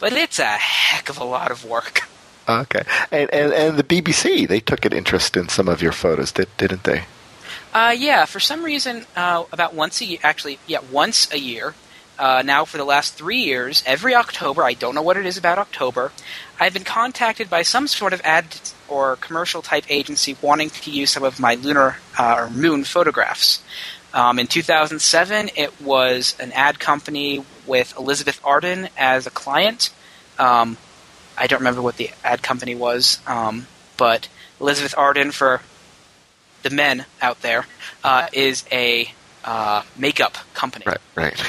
[0.00, 2.02] But it's a heck of a lot of work.
[2.48, 2.82] Okay,
[3.12, 6.48] and and and the BBC they took an interest in some of your photos, did,
[6.56, 7.04] didn't they?
[7.74, 11.74] Uh, yeah, for some reason, uh, about once a year, actually, yeah, once a year.
[12.18, 15.36] Uh, now, for the last three years, every October, I don't know what it is
[15.36, 16.10] about October,
[16.58, 18.46] I've been contacted by some sort of ad
[18.88, 23.62] or commercial type agency wanting to use some of my lunar uh, or moon photographs.
[24.12, 29.90] Um, in 2007, it was an ad company with Elizabeth Arden as a client.
[30.38, 30.76] Um,
[31.36, 34.28] I don't remember what the ad company was, um, but
[34.60, 35.60] Elizabeth Arden for
[36.62, 37.66] the men out there
[38.02, 39.12] uh, is a
[39.44, 40.84] uh, makeup company.
[40.86, 41.40] Right, right.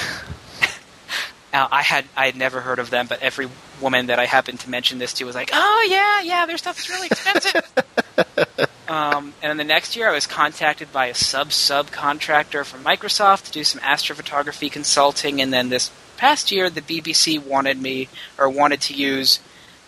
[1.52, 3.48] Uh, I had I had never heard of them, but every
[3.82, 6.78] woman that I happened to mention this to was like, "Oh yeah, yeah, their stuff
[6.78, 7.74] is really expensive."
[8.88, 13.46] um, and then the next year, I was contacted by a sub subcontractor from Microsoft
[13.46, 18.48] to do some astrophotography consulting, and then this past year, the BBC wanted me or
[18.50, 19.40] wanted to use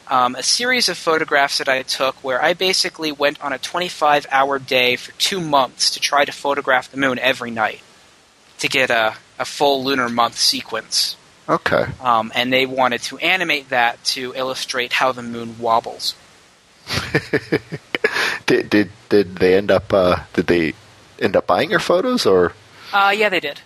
[0.08, 4.26] um, a series of photographs that I took where I basically went on a 25
[4.30, 7.82] hour day for two months to try to photograph the moon every night
[8.60, 11.16] to get a, a full lunar month sequence.
[11.50, 11.86] Okay.
[12.02, 16.16] Um, and they wanted to animate that to illustrate how the moon wobbles.
[18.46, 20.74] did did did they end up uh, did they
[21.20, 22.54] end up buying your photos or
[22.94, 23.60] Uh, yeah, they did.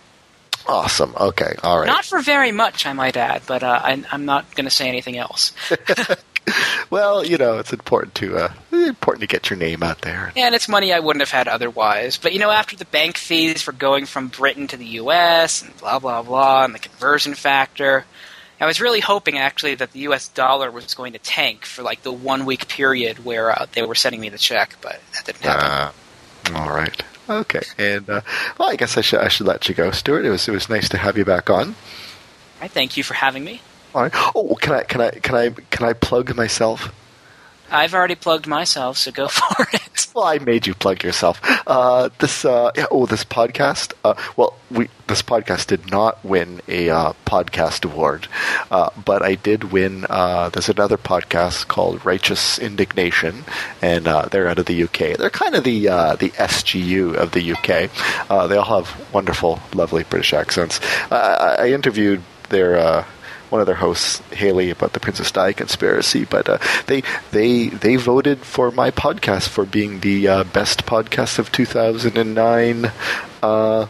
[0.68, 4.24] awesome okay all right Not for very much, I might add, but uh, I, I'm
[4.24, 5.52] not going to say anything else.
[6.90, 10.54] well you know it's important to uh, important to get your name out there And
[10.54, 12.18] it's money I wouldn't have had otherwise.
[12.18, 15.62] But you know, after the bank fees for going from Britain to the U.S.
[15.62, 18.04] and blah blah blah, and the conversion factor,
[18.60, 20.28] I was really hoping actually that the U.S.
[20.28, 23.94] dollar was going to tank for like the one week period where uh, they were
[23.94, 26.54] sending me the check, but that didn't happen.
[26.54, 27.02] Uh, all right.
[27.28, 27.62] Okay.
[27.76, 28.20] And uh,
[28.58, 30.24] well, I guess I should I should let you go, Stuart.
[30.24, 31.74] It was it was nice to have you back on.
[32.60, 33.60] I thank you for having me.
[33.96, 34.12] All right.
[34.34, 36.92] Oh, can I can I can I can I plug myself?
[37.70, 40.06] I've already plugged myself, so go for it.
[40.14, 41.40] Well, I made you plug yourself.
[41.66, 43.94] Uh, this uh, yeah, oh this podcast.
[44.04, 48.28] Uh, well, we this podcast did not win a uh, podcast award,
[48.70, 50.04] uh, but I did win.
[50.10, 53.44] Uh, there's another podcast called Righteous Indignation,
[53.80, 55.16] and uh, they're out of the UK.
[55.16, 57.90] They're kind of the uh, the SGU of the UK.
[58.30, 60.82] Uh, they all have wonderful, lovely British accents.
[61.10, 63.06] Uh, I, I interviewed their.
[63.56, 67.96] One of their hosts, Hayley, about the Princess Di conspiracy, but uh, they they they
[67.96, 72.92] voted for my podcast for being the uh, best podcast of 2009.
[73.42, 73.86] Uh,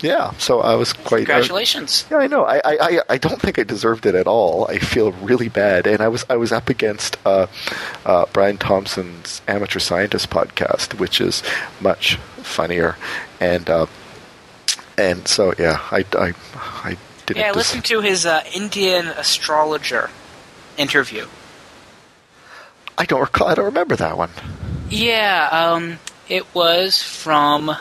[0.00, 1.22] yeah, so I was quite.
[1.22, 2.04] uh, Congratulations.
[2.12, 2.44] yeah, I know.
[2.44, 4.66] I, I, I- I don't think I deserved it at all.
[4.68, 7.48] I feel really bad, and I was I was up against uh,
[8.06, 11.42] uh, Brian Thompson's Amateur Scientist podcast, which is
[11.80, 12.96] much funnier,
[13.40, 13.86] and uh,
[14.96, 16.34] and so yeah, I I,
[16.84, 16.96] I
[17.26, 17.40] didn't.
[17.40, 20.10] Yeah, des- listen to his uh, Indian astrologer
[20.76, 21.26] interview.
[22.98, 23.48] I don't recall.
[23.48, 24.30] I don't remember that one.
[24.90, 25.98] Yeah, um,
[26.28, 27.74] it was from.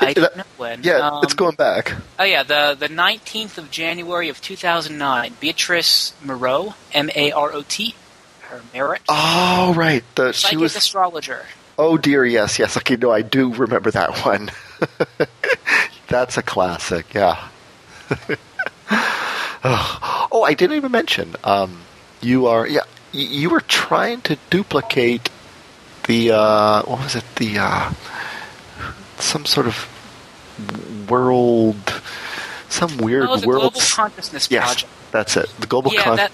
[0.00, 0.82] I don't know when.
[0.82, 1.94] Yeah, Um, it's going back.
[2.18, 5.34] Oh yeah, the the nineteenth of January of two thousand nine.
[5.40, 7.94] Beatrice Marot, M A R O T,
[8.48, 10.76] her merit, Oh right, the she psychic was.
[10.76, 11.46] astrologer.
[11.78, 12.76] Oh dear, yes, yes.
[12.76, 14.50] Okay, no, I do remember that one.
[16.08, 17.14] That's a classic.
[17.14, 17.48] Yeah.
[19.64, 21.34] oh, I didn't even mention.
[21.44, 21.80] Um,
[22.20, 22.82] you are yeah.
[23.12, 25.30] You were trying to duplicate
[26.06, 27.24] the uh, what was it?
[27.36, 27.92] The uh,
[29.18, 29.88] some sort of
[31.08, 32.02] world,
[32.68, 33.72] some weird Oh, the world.
[33.74, 34.92] Global Consciousness yes, Project.
[35.12, 35.48] that's it.
[35.60, 35.92] The global.
[35.92, 36.32] yeah, con- that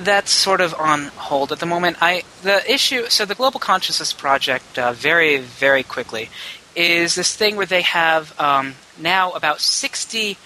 [0.00, 1.98] that's sort of on hold at the moment.
[2.00, 3.06] I the issue.
[3.08, 6.30] So the Global Consciousness Project, uh, very very quickly,
[6.74, 10.38] is this thing where they have um, now about sixty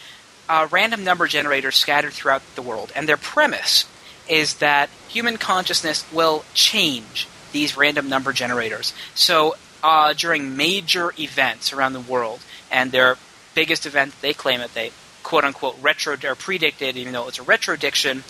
[0.49, 3.85] uh, random number generators scattered throughout the world, and their premise
[4.29, 8.93] is that human consciousness will change these random number generators.
[9.15, 12.41] So uh, during major events around the world,
[12.71, 13.17] and their
[13.55, 14.93] biggest event they claim that they
[15.23, 18.23] quote unquote retro or predicted, even though it's a retrodiction,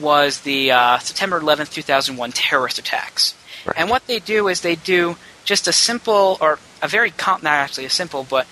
[0.00, 3.34] was the uh, September 11th, 2001 terrorist attacks.
[3.66, 3.76] Right.
[3.76, 7.54] And what they do is they do just a simple, or a very, com- not
[7.54, 8.46] actually a simple, but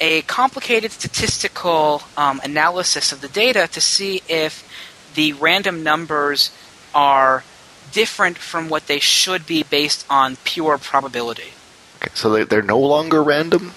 [0.00, 4.64] a complicated statistical um, analysis of the data to see if
[5.14, 6.50] the random numbers
[6.94, 7.42] are
[7.92, 11.52] different from what they should be based on pure probability.
[11.96, 13.72] okay, so they, they're no longer random.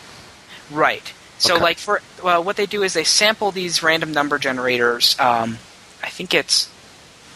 [0.69, 1.13] Right.
[1.39, 1.63] So, Okay.
[1.63, 5.19] like for well, what they do is they sample these random number generators.
[5.19, 5.57] Um,
[6.03, 6.69] I think it's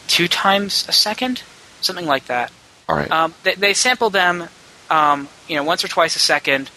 [0.08, 1.42] two times a second,
[1.82, 2.52] something like that.
[2.88, 3.10] All right.
[3.10, 4.48] Um, they, they sample them,
[4.92, 6.70] um, you know, once or twice a second,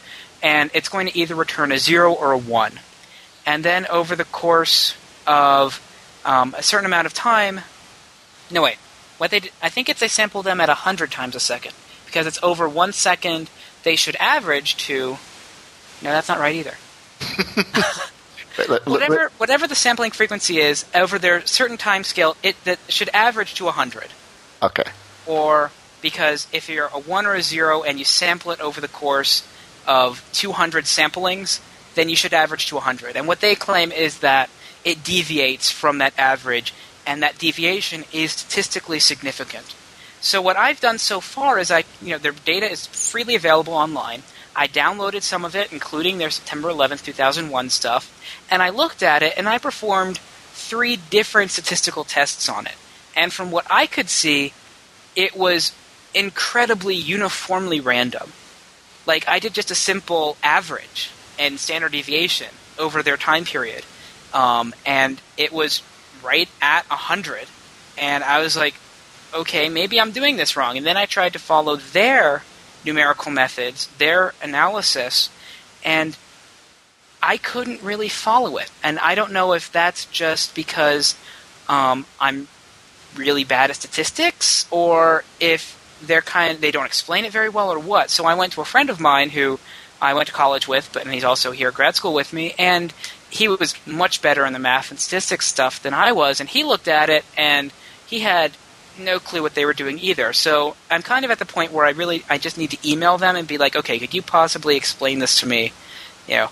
[0.43, 2.81] and it's going to either return a zero or a one.
[3.47, 5.81] And then over the course of
[6.25, 7.61] um, a certain amount of time,
[8.51, 8.77] no wait,
[9.19, 11.73] what they d- I think it's they sample them at hundred times a second
[12.07, 13.51] because it's over one second.
[13.83, 15.19] They should average to.
[16.03, 16.75] No, that's not right either.
[18.87, 23.55] Whatever whatever the sampling frequency is over their certain time scale, it that should average
[23.55, 24.09] to hundred
[24.61, 24.85] okay.
[25.27, 25.71] or
[26.01, 29.47] because if you're a 1 or a 0 and you sample it over the course
[29.89, 31.61] of 200 samplings,
[31.95, 33.17] then you should average to 100.
[33.17, 34.51] And what they claim is that
[34.85, 36.73] it deviates from that average
[37.07, 39.75] and that deviation is statistically significant.
[40.21, 43.73] So what I've done so far is I, you know, their data is freely available
[43.73, 44.23] online.
[44.55, 48.13] I downloaded some of it, including their September 11th, 2001 stuff,
[48.51, 50.19] and I looked at it and I performed
[50.53, 52.75] three different statistical tests on it.
[53.17, 54.53] And from what I could see,
[55.17, 55.73] it was
[56.15, 58.33] incredibly uniformly random.
[59.09, 62.49] Like I did just a simple average and standard deviation
[62.79, 63.85] over their time period,
[64.35, 65.83] um, and it was
[66.23, 67.47] right at hundred.
[67.97, 68.75] And I was like,
[69.35, 70.77] okay, maybe I'm doing this wrong.
[70.77, 72.43] And then I tried to follow their
[72.85, 75.31] numerical methods, their analysis,
[75.83, 76.17] and
[77.23, 78.71] I couldn't really follow it.
[78.83, 81.17] And I don't know if that's just because
[81.67, 82.47] um, I'm
[83.17, 87.79] really bad at statistics or if they're kind they don't explain it very well or
[87.79, 88.11] what.
[88.11, 89.59] So I went to a friend of mine who
[90.01, 92.55] I went to college with, but and he's also here at grad school with me,
[92.59, 92.93] and
[93.31, 96.65] he was much better in the math and statistics stuff than I was, and he
[96.65, 97.73] looked at it and
[98.07, 98.53] he had
[98.99, 100.33] no clue what they were doing either.
[100.33, 103.19] So I'm kind of at the point where I really I just need to email
[103.19, 105.73] them and be like, okay, could you possibly explain this to me?
[106.27, 106.47] You know,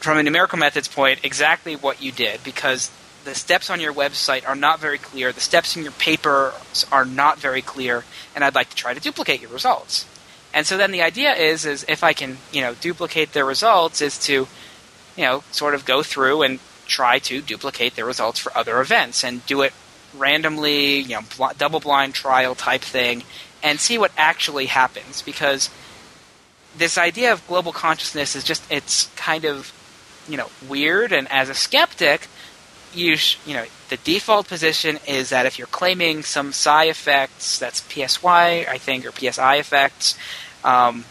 [0.00, 2.90] from a numerical methods point, exactly what you did because
[3.28, 5.32] the steps on your website are not very clear.
[5.32, 6.54] The steps in your paper
[6.90, 8.04] are not very clear,
[8.34, 10.06] and I'd like to try to duplicate your results.
[10.54, 14.00] And so then the idea is, is if I can, you know, duplicate their results,
[14.00, 14.48] is to,
[15.16, 19.22] you know, sort of go through and try to duplicate their results for other events
[19.22, 19.72] and do it
[20.16, 23.22] randomly, you know, bl- double blind trial type thing,
[23.62, 25.20] and see what actually happens.
[25.22, 25.68] Because
[26.76, 29.72] this idea of global consciousness is just, it's kind of,
[30.28, 31.12] you know, weird.
[31.12, 32.26] And as a skeptic,
[32.94, 37.58] you, sh- you know, the default position is that if you're claiming some psi effects,
[37.58, 40.18] that's PSY, I think, or PSI effects,
[40.64, 41.04] um,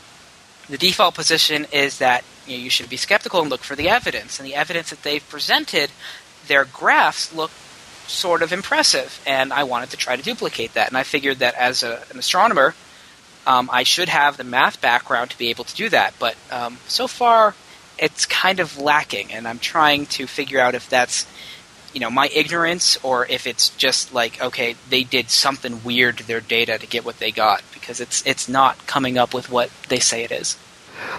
[0.69, 3.89] the default position is that you, know, you should be skeptical and look for the
[3.89, 4.39] evidence.
[4.39, 5.91] And the evidence that they've presented,
[6.47, 7.51] their graphs look
[8.07, 10.87] sort of impressive, and I wanted to try to duplicate that.
[10.87, 12.73] And I figured that as a, an astronomer,
[13.45, 16.13] um, I should have the math background to be able to do that.
[16.19, 17.53] But um, so far,
[17.97, 21.25] it's kind of lacking, and I'm trying to figure out if that's
[21.93, 26.27] you know my ignorance or if it's just like okay they did something weird to
[26.27, 29.69] their data to get what they got because it's it's not coming up with what
[29.89, 30.57] they say it is.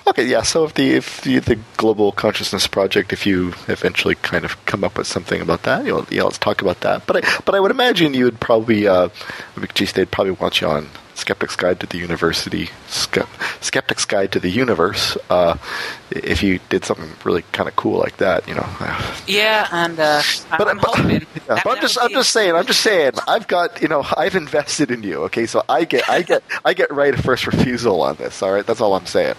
[0.07, 0.43] Okay, yeah.
[0.43, 4.85] So if the if the, the Global Consciousness Project, if you eventually kind of come
[4.85, 7.07] up with something about that, you know, yeah, let's talk about that.
[7.07, 9.09] But I but I would imagine you would probably, uh,
[9.74, 14.51] geez, they'd probably want you on Skeptic's Guide to the University, Skeptic's Guide to the
[14.51, 15.18] Universe.
[15.29, 15.57] Uh,
[16.11, 18.66] if you did something really kind of cool like that, you know.
[19.26, 20.22] Yeah, and uh,
[20.57, 21.26] but, I'm, but, hoping.
[21.49, 24.37] Yeah, but I'm just I'm just saying I'm just saying I've got you know I've
[24.37, 25.24] invested in you.
[25.24, 28.43] Okay, so I get I get I get right of first refusal on this.
[28.43, 29.35] All right, that's all I'm saying.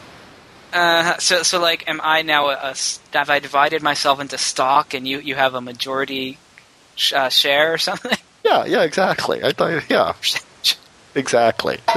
[0.71, 2.75] Uh, so, so like, am I now a, a,
[3.13, 6.37] have I divided myself into stock, and you you have a majority
[6.95, 8.17] sh- uh, share or something?
[8.41, 9.43] Yeah, yeah, exactly.
[9.43, 10.13] I thought, yeah,
[11.13, 11.77] exactly.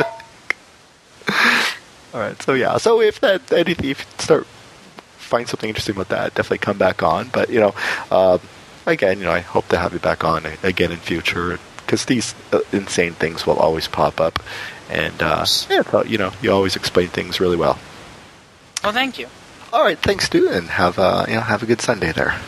[2.12, 4.46] All right, so yeah, so if that anything, if you start
[5.18, 7.28] find something interesting about that, definitely come back on.
[7.28, 7.74] But you know,
[8.10, 8.38] uh,
[8.86, 12.34] again, you know, I hope to have you back on again in future because these
[12.52, 14.42] uh, insane things will always pop up,
[14.90, 17.78] and uh, yeah, you know, you always explain things really well.
[18.82, 19.28] Well, thank you.
[19.72, 22.38] All right, thanks, dude, and have a you know have a good Sunday there.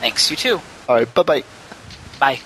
[0.00, 0.60] Thanks, you too.
[0.88, 1.44] All right, bye bye
[2.18, 2.40] bye.